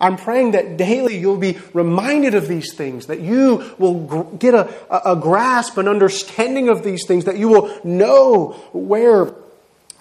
I'm 0.02 0.18
praying 0.18 0.52
that 0.52 0.78
daily 0.78 1.18
you'll 1.18 1.38
be 1.38 1.60
reminded 1.74 2.34
of 2.34 2.48
these 2.48 2.74
things, 2.74 3.06
that 3.06 3.22
you 3.22 3.76
will 3.78 4.24
get 4.38 4.56
a, 4.56 5.12
a 5.12 5.16
grasp, 5.16 5.78
an 5.78 5.88
understanding 5.88 6.70
of 6.70 6.84
these 6.84 7.06
things, 7.06 7.26
that 7.26 7.38
you 7.38 7.48
will 7.48 7.80
know 7.84 8.54
where 8.74 9.34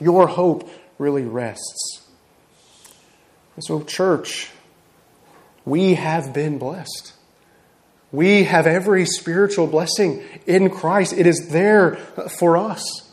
your 0.01 0.27
hope 0.27 0.69
really 0.99 1.25
rests. 1.25 2.01
And 3.57 3.65
so, 3.65 3.83
church, 3.83 4.51
we 5.67 5.95
have 5.95 6.33
been 6.33 6.59
blessed. 6.59 7.13
We 8.11 8.45
have 8.45 8.67
every 8.67 9.05
spiritual 9.05 9.67
blessing 9.67 10.25
in 10.47 10.71
Christ. 10.71 11.13
It 11.13 11.27
is 11.27 11.51
there 11.51 11.97
for 12.39 12.57
us. 12.57 13.10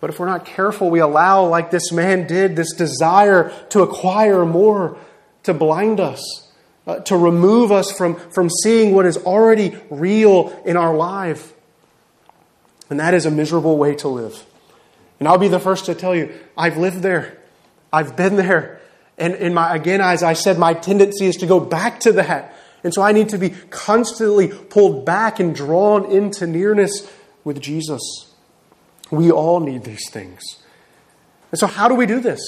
But 0.00 0.10
if 0.10 0.18
we're 0.18 0.26
not 0.26 0.46
careful, 0.46 0.90
we 0.90 1.00
allow, 1.00 1.46
like 1.46 1.70
this 1.70 1.92
man 1.92 2.26
did, 2.26 2.56
this 2.56 2.72
desire 2.72 3.52
to 3.70 3.82
acquire 3.82 4.46
more 4.46 4.96
to 5.42 5.54
blind 5.54 6.00
us, 6.00 6.48
uh, 6.86 7.00
to 7.00 7.16
remove 7.16 7.70
us 7.70 7.92
from, 7.92 8.16
from 8.16 8.48
seeing 8.48 8.94
what 8.94 9.06
is 9.06 9.18
already 9.18 9.76
real 9.90 10.48
in 10.64 10.76
our 10.76 10.94
life. 10.94 11.52
And 12.88 12.98
that 12.98 13.14
is 13.14 13.26
a 13.26 13.30
miserable 13.30 13.76
way 13.76 13.94
to 13.96 14.08
live. 14.08 14.44
And 15.18 15.28
I'll 15.28 15.38
be 15.38 15.48
the 15.48 15.60
first 15.60 15.84
to 15.86 15.94
tell 15.94 16.14
you, 16.14 16.32
I've 16.56 16.78
lived 16.78 17.02
there. 17.02 17.38
I've 17.92 18.16
been 18.16 18.36
there. 18.36 18.80
And 19.18 19.34
in 19.34 19.52
my, 19.52 19.74
again, 19.74 20.00
as 20.00 20.22
I 20.22 20.32
said, 20.32 20.58
my 20.58 20.72
tendency 20.72 21.26
is 21.26 21.36
to 21.36 21.46
go 21.46 21.60
back 21.60 22.00
to 22.00 22.12
that. 22.12 22.54
And 22.82 22.94
so 22.94 23.02
I 23.02 23.12
need 23.12 23.28
to 23.30 23.38
be 23.38 23.50
constantly 23.50 24.48
pulled 24.48 25.04
back 25.04 25.38
and 25.38 25.54
drawn 25.54 26.10
into 26.10 26.46
nearness 26.46 27.10
with 27.44 27.60
Jesus. 27.60 28.29
We 29.10 29.30
all 29.30 29.60
need 29.60 29.84
these 29.84 30.08
things. 30.10 30.42
And 31.50 31.58
so, 31.58 31.66
how 31.66 31.88
do 31.88 31.94
we 31.94 32.06
do 32.06 32.20
this? 32.20 32.40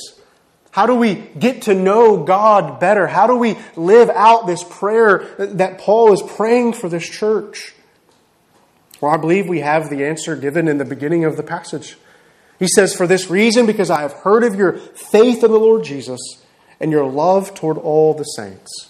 How 0.71 0.87
do 0.87 0.95
we 0.95 1.17
get 1.39 1.63
to 1.63 1.75
know 1.75 2.25
God 2.25 2.81
better? 2.81 3.07
How 3.07 3.27
do 3.27 3.37
we 3.37 3.59
live 3.77 4.09
out 4.09 4.47
this 4.47 4.65
prayer 4.65 5.35
that 5.39 5.79
Paul 5.79 6.13
is 6.15 6.23
praying 6.23 6.73
for 6.75 6.89
this 6.89 7.07
church? 7.09 7.75
Well, 9.01 9.13
I 9.13 9.19
believe 9.19 9.49
we 9.49 9.61
have 9.61 9.91
the 9.91 10.05
answer 10.05 10.35
given 10.35 10.69
in 10.69 10.79
the 10.79 10.85
beginning 10.85 11.25
of 11.25 11.37
the 11.37 11.43
passage. 11.43 11.97
He 12.59 12.69
says, 12.69 12.95
For 12.95 13.07
this 13.07 13.29
reason, 13.29 13.67
because 13.67 13.91
I 13.91 14.01
have 14.01 14.13
heard 14.13 14.45
of 14.45 14.55
your 14.55 14.73
faith 14.73 15.45
in 15.45 15.51
the 15.51 15.59
Lord 15.59 15.85
Jesus 15.85 16.21
and 16.81 16.91
your 16.91 17.05
love 17.05 17.55
toward 17.55 17.77
all 17.77 18.15
the 18.15 18.25
saints. 18.25 18.89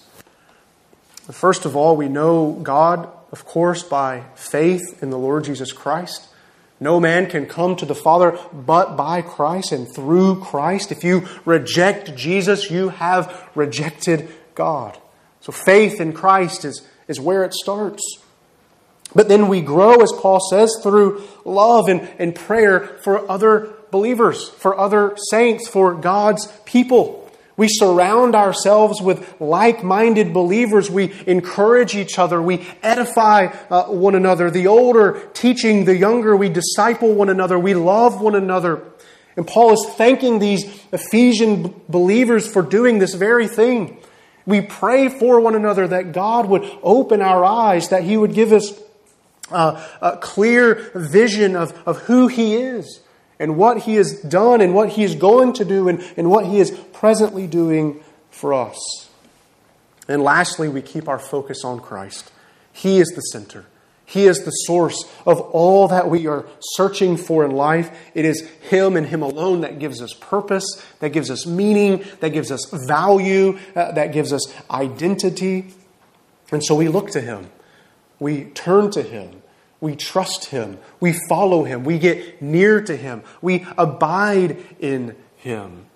First 1.31 1.65
of 1.65 1.75
all, 1.75 1.97
we 1.97 2.07
know 2.07 2.51
God, 2.51 3.09
of 3.31 3.45
course, 3.45 3.81
by 3.81 4.23
faith 4.35 5.01
in 5.01 5.09
the 5.09 5.17
Lord 5.17 5.43
Jesus 5.45 5.71
Christ. 5.71 6.29
No 6.83 6.99
man 6.99 7.27
can 7.27 7.45
come 7.45 7.75
to 7.77 7.85
the 7.85 7.95
Father 7.95 8.37
but 8.51 8.95
by 8.95 9.21
Christ 9.21 9.71
and 9.71 9.87
through 9.87 10.41
Christ. 10.41 10.91
If 10.91 11.03
you 11.03 11.27
reject 11.45 12.15
Jesus, 12.15 12.69
you 12.69 12.89
have 12.89 13.49
rejected 13.55 14.29
God. 14.53 14.97
So 15.39 15.51
faith 15.51 15.99
in 15.99 16.13
Christ 16.13 16.65
is, 16.65 16.85
is 17.07 17.19
where 17.19 17.43
it 17.43 17.53
starts. 17.53 18.03
But 19.15 19.29
then 19.29 19.47
we 19.47 19.61
grow, 19.61 20.01
as 20.01 20.11
Paul 20.11 20.39
says, 20.39 20.77
through 20.83 21.23
love 21.45 21.87
and, 21.87 22.01
and 22.19 22.35
prayer 22.35 22.81
for 23.01 23.29
other 23.31 23.73
believers, 23.91 24.49
for 24.49 24.77
other 24.77 25.15
saints, 25.29 25.67
for 25.67 25.93
God's 25.93 26.47
people. 26.65 27.22
We 27.55 27.67
surround 27.69 28.33
ourselves 28.35 29.01
with 29.01 29.39
like 29.39 29.83
minded 29.83 30.33
believers. 30.33 30.89
We 30.89 31.13
encourage 31.27 31.95
each 31.95 32.17
other. 32.17 32.41
We 32.41 32.67
edify 32.81 33.53
uh, 33.69 33.85
one 33.85 34.15
another. 34.15 34.49
The 34.49 34.67
older 34.67 35.29
teaching 35.33 35.85
the 35.85 35.95
younger. 35.95 36.35
We 36.35 36.49
disciple 36.49 37.13
one 37.13 37.29
another. 37.29 37.59
We 37.59 37.75
love 37.75 38.19
one 38.19 38.35
another. 38.35 38.83
And 39.35 39.45
Paul 39.45 39.73
is 39.73 39.85
thanking 39.95 40.39
these 40.39 40.65
Ephesian 40.91 41.79
believers 41.87 42.51
for 42.51 42.61
doing 42.61 42.99
this 42.99 43.13
very 43.13 43.47
thing. 43.47 43.99
We 44.45 44.61
pray 44.61 45.09
for 45.09 45.39
one 45.39 45.55
another 45.55 45.87
that 45.87 46.11
God 46.11 46.47
would 46.47 46.63
open 46.81 47.21
our 47.21 47.45
eyes, 47.45 47.89
that 47.89 48.03
He 48.03 48.17
would 48.17 48.33
give 48.33 48.51
us 48.51 48.73
uh, 49.51 49.83
a 50.01 50.17
clear 50.17 50.91
vision 50.95 51.55
of, 51.55 51.71
of 51.87 51.99
who 51.99 52.27
He 52.27 52.55
is 52.55 52.99
and 53.39 53.57
what 53.57 53.79
He 53.79 53.95
has 53.95 54.19
done 54.21 54.61
and 54.61 54.73
what 54.73 54.89
He 54.89 55.03
is 55.03 55.15
going 55.15 55.53
to 55.53 55.65
do 55.65 55.87
and, 55.87 56.03
and 56.17 56.29
what 56.29 56.45
He 56.45 56.59
is 56.59 56.71
presently 56.93 57.47
doing 57.47 58.03
for 58.29 58.53
us. 58.53 59.09
And 60.07 60.21
lastly, 60.21 60.67
we 60.69 60.81
keep 60.81 61.07
our 61.07 61.19
focus 61.19 61.63
on 61.63 61.79
Christ. 61.79 62.31
He 62.71 62.99
is 62.99 63.09
the 63.09 63.21
center. 63.21 63.65
He 64.05 64.25
is 64.25 64.43
the 64.43 64.51
source 64.51 65.05
of 65.25 65.39
all 65.39 65.87
that 65.87 66.09
we 66.09 66.27
are 66.27 66.45
searching 66.59 67.15
for 67.17 67.45
in 67.45 67.51
life. 67.51 67.89
It 68.13 68.25
is 68.25 68.47
Him 68.69 68.97
and 68.97 69.07
Him 69.07 69.21
alone 69.21 69.61
that 69.61 69.79
gives 69.79 70.01
us 70.01 70.13
purpose, 70.13 70.65
that 70.99 71.09
gives 71.09 71.31
us 71.31 71.45
meaning, 71.45 72.03
that 72.19 72.29
gives 72.29 72.51
us 72.51 72.65
value, 72.87 73.57
uh, 73.75 73.93
that 73.93 74.11
gives 74.11 74.33
us 74.33 74.53
identity. 74.69 75.73
And 76.51 76.63
so 76.63 76.75
we 76.75 76.89
look 76.89 77.11
to 77.11 77.21
Him. 77.21 77.49
We 78.19 78.45
turn 78.45 78.91
to 78.91 79.01
Him. 79.01 79.41
We 79.83 79.97
trust 79.97 80.45
Him. 80.45 80.77
We 81.01 81.11
follow 81.27 81.65
Him. 81.65 81.83
We 81.83 81.99
get 81.99 82.41
near 82.41 82.79
to 82.79 82.95
Him. 82.95 83.21
We 83.41 83.67
abide 83.77 84.55
in 84.79 85.13
Him. 85.35 85.87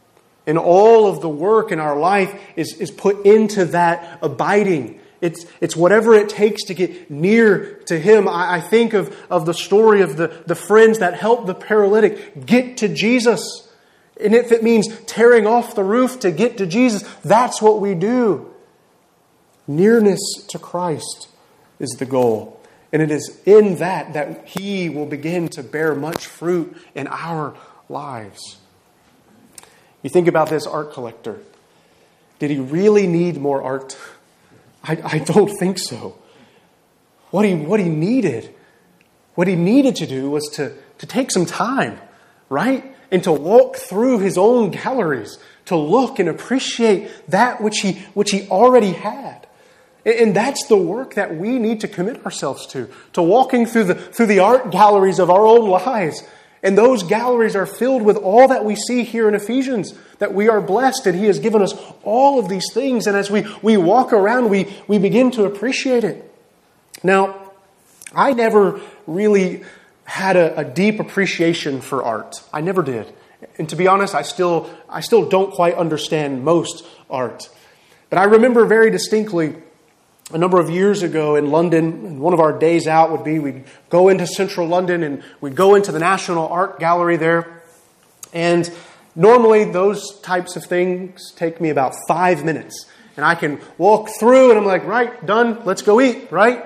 And 0.46 0.58
all 0.58 1.08
of 1.08 1.22
the 1.22 1.30
work 1.30 1.72
in 1.72 1.80
our 1.80 1.98
life 1.98 2.38
is, 2.58 2.74
is 2.82 2.92
put 2.92 3.26
into 3.26 3.64
that 3.64 4.20
abiding. 4.22 5.00
It's, 5.22 5.46
it's 5.62 5.78
whatever 5.78 6.14
it 6.16 6.28
takes 6.28 6.66
to 6.66 6.74
get 6.74 7.10
near 7.10 7.76
to 7.86 7.98
Him. 7.98 8.28
I, 8.28 8.56
I 8.56 8.60
think 8.60 8.92
of, 8.92 9.16
of 9.30 9.46
the 9.46 9.54
story 9.54 10.02
of 10.02 10.18
the, 10.18 10.44
the 10.46 10.56
friends 10.56 11.00
that 11.00 11.14
helped 11.14 11.48
the 11.48 11.56
paralytic 11.56 12.46
get 12.46 12.76
to 12.78 12.90
Jesus. 12.90 13.70
And 14.20 14.36
if 14.36 14.52
it 14.52 14.64
means 14.64 14.90
tearing 15.06 15.48
off 15.48 15.76
the 15.76 15.86
roof 15.86 16.20
to 16.20 16.32
get 16.32 16.58
to 16.58 16.66
Jesus, 16.66 17.04
that's 17.24 17.62
what 17.62 17.80
we 17.80 17.96
do. 17.96 18.54
Nearness 19.66 20.20
to 20.50 20.60
Christ 20.60 21.30
is 21.80 21.92
the 21.92 22.06
goal. 22.06 22.57
And 22.92 23.02
it 23.02 23.12
is 23.12 23.42
in 23.46 23.76
that 23.78 24.14
that 24.14 24.48
He 24.48 24.90
will 24.90 25.06
begin 25.06 25.50
to 25.50 25.64
bear 25.64 25.94
much 25.96 26.26
fruit 26.26 26.78
in 26.96 27.08
our 27.08 27.56
lives. 27.90 28.58
You 30.04 30.10
think 30.10 30.28
about 30.28 30.50
this 30.50 30.66
art 30.66 30.94
collector. 30.94 31.40
Did 32.40 32.52
he 32.52 32.60
really 32.60 33.08
need 33.08 33.38
more 33.38 33.62
art? 33.62 33.98
I, 34.84 35.00
I 35.04 35.20
don't 35.20 35.50
think 35.60 35.80
so. 35.80 36.18
What 37.32 37.46
he, 37.46 37.56
what 37.56 37.80
he 37.80 37.90
needed, 37.90 38.54
what 39.36 39.48
he 39.48 39.56
needed 39.56 39.96
to 39.98 40.08
do 40.08 40.30
was 40.30 40.48
to, 40.54 40.74
to 41.00 41.06
take 41.06 41.32
some 41.32 41.46
time, 41.46 42.00
right? 42.48 42.96
And 43.12 43.24
to 43.24 43.32
walk 43.32 43.78
through 43.78 44.20
his 44.20 44.38
own 44.38 44.72
galleries, 44.72 45.40
to 45.66 45.76
look 45.76 46.20
and 46.20 46.30
appreciate 46.30 47.10
that 47.30 47.62
which 47.62 47.80
he, 47.80 47.94
which 48.14 48.32
he 48.32 48.48
already 48.50 48.92
had. 48.92 49.47
And 50.08 50.34
that's 50.36 50.66
the 50.68 50.78
work 50.78 51.16
that 51.16 51.36
we 51.36 51.60
need 51.60 51.82
to 51.82 51.88
commit 51.88 52.26
ourselves 52.26 52.66
to, 52.68 52.90
to 53.14 53.22
walking 53.22 53.66
through 53.66 53.84
the, 53.84 53.96
through 53.96 54.28
the 54.28 54.40
art 54.40 54.72
galleries 54.72 55.20
of 55.20 55.30
our 55.30 55.46
own 55.46 55.70
lives 55.70 56.24
and 56.64 56.78
those 56.78 57.04
galleries 57.04 57.56
are 57.56 57.66
filled 57.66 58.02
with 58.02 58.18
all 58.18 58.48
that 58.48 58.66
we 58.66 58.76
see 58.76 59.04
here 59.04 59.28
in 59.28 59.36
Ephesians, 59.36 59.94
that 60.20 60.34
we 60.34 60.50
are 60.50 60.60
blessed 60.60 61.06
and 61.06 61.18
He 61.18 61.26
has 61.26 61.40
given 61.40 61.62
us 61.62 61.74
all 62.04 62.40
of 62.40 62.50
these 62.50 62.74
things. 62.74 63.06
And 63.08 63.16
as 63.16 63.30
we, 63.30 63.46
we 63.62 63.78
walk 63.78 64.12
around, 64.12 64.50
we, 64.50 64.74
we 64.88 64.98
begin 64.98 65.32
to 65.32 65.46
appreciate 65.46 66.04
it. 66.04 66.30
Now, 67.04 67.52
I 68.14 68.34
never 68.34 68.82
really 69.06 69.64
had 70.06 70.36
a, 70.36 70.60
a 70.60 70.66
deep 70.66 71.00
appreciation 71.00 71.82
for 71.82 72.04
art. 72.04 72.42
I 72.52 72.62
never 72.62 72.82
did. 72.82 73.14
And 73.60 73.70
to 73.70 73.76
be 73.76 73.88
honest, 73.88 74.16
I 74.16 74.24
still, 74.24 74.70
I 74.90 75.02
still 75.02 75.30
don't 75.30 75.54
quite 75.54 75.76
understand 75.76 76.44
most 76.44 76.86
art. 77.10 77.50
But 78.10 78.18
I 78.18 78.24
remember 78.24 78.66
very 78.66 78.90
distinctly 78.90 79.56
a 80.32 80.38
number 80.38 80.60
of 80.60 80.70
years 80.70 81.04
ago 81.04 81.36
in 81.36 81.52
London, 81.52 82.20
one 82.20 82.34
of 82.34 82.40
our 82.40 82.58
days 82.58 82.86
out 82.86 83.12
would 83.12 83.24
be 83.24 83.40
we'd 83.40 83.64
go 83.90 84.10
into 84.10 84.28
central 84.28 84.68
London 84.68 85.04
and 85.04 85.24
we'd 85.40 85.56
go 85.56 85.76
into 85.76 85.92
the 85.92 86.00
National 86.00 86.48
Art 86.50 86.80
Gallery 86.80 87.16
there. 87.16 87.64
And 88.34 88.70
normally 89.16 89.64
those 89.64 90.20
types 90.20 90.56
of 90.58 90.66
things 90.66 91.32
take 91.32 91.62
me 91.62 91.70
about 91.70 91.94
five 92.08 92.44
minutes. 92.44 92.86
And 93.16 93.26
I 93.26 93.36
can 93.36 93.62
walk 93.78 94.10
through 94.20 94.50
and 94.50 94.60
I'm 94.60 94.66
like, 94.66 94.86
right, 94.86 95.26
done, 95.26 95.64
let's 95.64 95.82
go 95.82 96.02
eat, 96.02 96.32
right? 96.32 96.66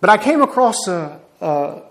But 0.00 0.10
I 0.10 0.16
came 0.16 0.42
across 0.42 0.88
a, 0.88 1.20
a 1.40 1.82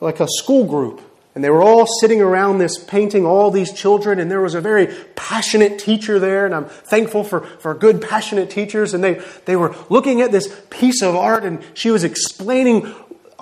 like 0.00 0.20
a 0.20 0.28
school 0.28 0.64
group 0.64 1.00
and 1.34 1.42
they 1.42 1.50
were 1.50 1.62
all 1.62 1.86
sitting 1.86 2.20
around 2.20 2.58
this 2.58 2.76
painting, 2.76 3.24
all 3.24 3.50
these 3.50 3.72
children, 3.72 4.18
and 4.18 4.30
there 4.30 4.40
was 4.42 4.54
a 4.54 4.60
very 4.60 4.88
passionate 5.16 5.78
teacher 5.78 6.18
there, 6.18 6.44
and 6.44 6.54
I'm 6.54 6.66
thankful 6.66 7.24
for, 7.24 7.40
for 7.40 7.72
good, 7.74 8.02
passionate 8.02 8.50
teachers. 8.50 8.92
And 8.92 9.02
they, 9.02 9.22
they 9.46 9.56
were 9.56 9.74
looking 9.88 10.20
at 10.20 10.30
this 10.30 10.62
piece 10.68 11.02
of 11.02 11.16
art, 11.16 11.44
and 11.44 11.62
she 11.72 11.90
was 11.90 12.04
explaining 12.04 12.92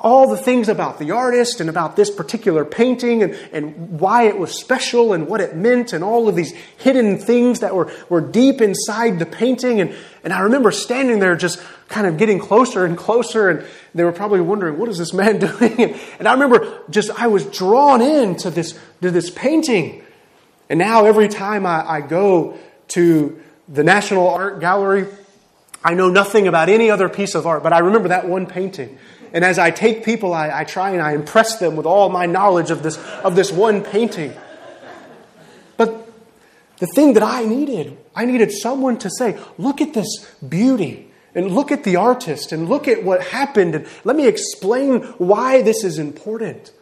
all 0.03 0.29
the 0.29 0.37
things 0.37 0.69
about 0.69 0.99
the 0.99 1.11
artist 1.11 1.61
and 1.61 1.69
about 1.69 1.97
this 1.97 2.11
particular 2.11 2.65
painting 2.65 3.23
and, 3.23 3.35
and 3.53 4.01
why 4.01 4.25
it 4.25 4.39
was 4.39 4.59
special 4.59 5.13
and 5.13 5.29
what 5.29 5.41
it 5.41 5.55
meant 5.55 5.93
and 5.93 6.03
all 6.03 6.29
of 6.29 6.35
these 6.35 6.53
hidden 6.79 7.19
things 7.19 7.61
that 7.61 7.75
were, 7.75 7.93
were 8.09 8.21
deep 8.21 8.61
inside 8.61 9.19
the 9.19 9.27
painting. 9.27 9.81
And, 9.81 9.95
and 10.25 10.33
I 10.33 10.41
remember 10.41 10.71
standing 10.71 11.19
there 11.19 11.37
just 11.37 11.63
kind 11.89 12.07
of 12.07 12.17
getting 12.17 12.39
closer 12.39 12.85
and 12.85 12.97
closer 12.97 13.49
and 13.49 13.67
they 13.95 14.05
were 14.05 14.13
probably 14.13 14.41
wondering, 14.41 14.79
what 14.79 14.89
is 14.89 14.99
this 14.99 15.13
man 15.13 15.39
doing? 15.41 15.81
And, 15.81 16.01
and 16.19 16.29
I 16.29 16.33
remember 16.33 16.83
just, 16.89 17.11
I 17.21 17.27
was 17.27 17.45
drawn 17.45 18.01
into 18.01 18.51
this, 18.51 18.79
to 19.03 19.11
this 19.11 19.31
painting. 19.31 20.03
And 20.69 20.79
now 20.79 21.05
every 21.05 21.29
time 21.29 21.67
I, 21.67 21.89
I 21.89 22.01
go 22.01 22.59
to 22.89 23.41
the 23.69 23.85
National 23.85 24.29
Art 24.29 24.61
Gallery, 24.61 25.07
I 25.83 25.95
know 25.95 26.09
nothing 26.09 26.47
about 26.47 26.69
any 26.69 26.91
other 26.91 27.09
piece 27.09 27.35
of 27.35 27.47
art, 27.47 27.63
but 27.63 27.73
I 27.73 27.79
remember 27.79 28.09
that 28.09 28.29
one 28.29 28.47
painting. 28.47 28.99
And 29.33 29.45
as 29.45 29.59
I 29.59 29.71
take 29.71 30.05
people, 30.05 30.35
I, 30.35 30.51
I 30.61 30.65
try 30.65 30.91
and 30.91 31.03
I 31.03 31.13
impress 31.13 31.59
them 31.59 31.77
with 31.77 31.87
all 31.87 32.09
my 32.09 32.27
knowledge 32.27 32.71
of 32.71 32.83
this, 32.83 32.99
of 33.23 33.37
this 33.37 33.53
one 33.53 33.83
painting. 33.83 34.35
But 35.77 36.11
the 36.79 36.87
thing 36.89 37.15
that 37.15 37.23
I 37.23 37.45
needed, 37.45 37.97
I 38.15 38.25
needed 38.25 38.51
someone 38.53 38.99
to 38.99 39.11
say, 39.11 39.39
look 39.59 39.81
at 39.81 39.95
this 39.95 40.27
beauty. 40.47 41.07
And 41.33 41.53
look 41.53 41.71
at 41.71 41.85
the 41.85 41.95
artist 41.95 42.51
and 42.51 42.69
look 42.69 42.89
at 42.89 43.05
what 43.05 43.23
happened 43.23 43.77
and 43.77 43.87
let 44.03 44.17
me 44.17 44.27
explain 44.27 45.03
why 45.19 45.63
this 45.63 45.85
is 45.85 45.97
important. 45.97 46.73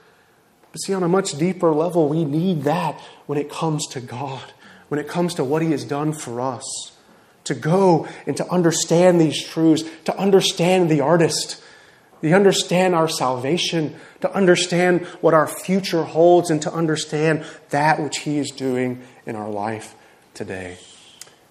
But 0.73 0.79
see, 0.79 0.95
on 0.95 1.03
a 1.03 1.09
much 1.09 1.37
deeper 1.37 1.71
level, 1.73 2.09
we 2.09 2.25
need 2.25 2.63
that 2.63 2.99
when 3.27 3.39
it 3.39 3.51
comes 3.51 3.87
to 3.89 4.01
God, 4.01 4.53
when 4.89 4.99
it 4.99 5.07
comes 5.07 5.35
to 5.35 5.45
what 5.45 5.61
He 5.61 5.73
has 5.73 5.85
done 5.85 6.15
for 6.15 6.41
us. 6.41 6.65
To 7.45 7.55
go 7.55 8.09
and 8.27 8.37
to 8.39 8.51
understand 8.51 9.21
these 9.21 9.43
truths, 9.43 9.85
to 10.05 10.19
understand 10.19 10.91
the 10.91 11.01
artist, 11.01 11.63
to 12.23 12.33
understand 12.33 12.95
our 12.95 13.09
salvation, 13.09 13.95
to 14.21 14.33
understand 14.33 15.07
what 15.21 15.35
our 15.35 15.47
future 15.47 16.05
holds, 16.05 16.51
and 16.51 16.61
to 16.63 16.73
understand 16.73 17.45
that 17.71 18.01
which 18.01 18.19
He 18.19 18.39
is 18.39 18.51
doing 18.51 19.03
in 19.27 19.37
our 19.37 19.51
life 19.51 19.95
today. 20.35 20.79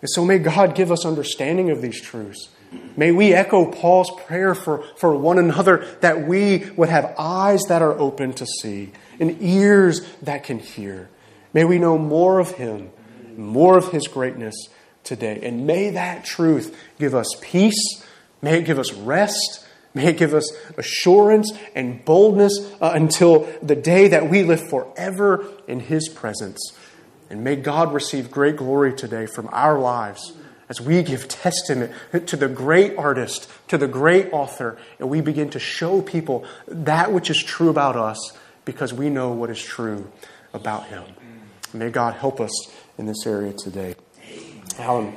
And 0.02 0.10
so 0.10 0.24
may 0.24 0.40
God 0.40 0.76
give 0.76 0.92
us 0.92 1.06
understanding 1.06 1.72
of 1.72 1.82
these 1.82 2.02
truths. 2.02 2.50
May 2.96 3.12
we 3.12 3.34
echo 3.34 3.72
Paul's 3.72 4.12
prayer 4.26 4.54
for, 4.54 4.84
for 4.98 5.16
one 5.16 5.40
another 5.40 5.88
that 6.02 6.28
we 6.28 6.70
would 6.76 6.90
have 6.90 7.16
eyes 7.18 7.64
that 7.70 7.82
are 7.82 7.98
open 7.98 8.34
to 8.34 8.46
see 8.46 8.92
and 9.20 9.42
ears 9.42 10.02
that 10.22 10.44
can 10.44 10.60
hear. 10.60 11.10
May 11.54 11.64
we 11.64 11.80
know 11.80 11.98
more 11.98 12.40
of 12.40 12.52
Him, 12.52 12.90
more 13.38 13.78
of 13.78 13.92
His 13.92 14.08
greatness 14.08 14.56
today. 15.04 15.40
And 15.44 15.66
may 15.66 15.92
that 15.92 16.26
truth 16.26 16.78
give 17.00 17.16
us 17.16 17.28
peace, 17.42 18.04
may 18.42 18.60
it 18.60 18.66
give 18.66 18.80
us 18.80 18.94
rest 18.94 19.66
May 19.98 20.10
it 20.10 20.18
give 20.18 20.34
us 20.34 20.52
assurance 20.78 21.52
and 21.76 22.06
boldness 22.06 22.72
uh, 22.80 22.92
until 22.94 23.48
the 23.64 23.76
day 23.76 24.08
that 24.10 24.30
we 24.30 24.44
live 24.44 24.70
forever 24.70 25.46
in 25.68 25.80
His 25.80 26.08
presence. 26.08 26.72
And 27.30 27.44
may 27.44 27.56
God 27.56 27.94
receive 27.94 28.32
great 28.32 28.58
glory 28.58 28.94
today 28.94 29.26
from 29.26 29.50
our 29.52 29.80
lives 29.80 30.34
as 30.70 30.80
we 30.80 31.02
give 31.02 31.28
testament 31.28 31.92
to 32.28 32.36
the 32.36 32.48
great 32.48 32.96
artist, 32.98 33.50
to 33.70 33.78
the 33.78 33.88
great 33.88 34.32
author, 34.32 34.78
and 35.00 35.10
we 35.10 35.22
begin 35.22 35.50
to 35.50 35.60
show 35.60 36.02
people 36.02 36.46
that 36.68 37.12
which 37.12 37.30
is 37.30 37.42
true 37.42 37.70
about 37.70 37.96
us 37.96 38.38
because 38.66 38.94
we 38.94 39.10
know 39.10 39.32
what 39.32 39.50
is 39.50 39.62
true 39.62 40.12
about 40.54 40.86
Him. 40.88 41.04
May 41.74 41.90
God 41.90 42.16
help 42.16 42.40
us 42.40 42.52
in 42.98 43.08
this 43.08 43.26
area 43.26 43.54
today. 43.54 43.96
Alan? 44.78 45.16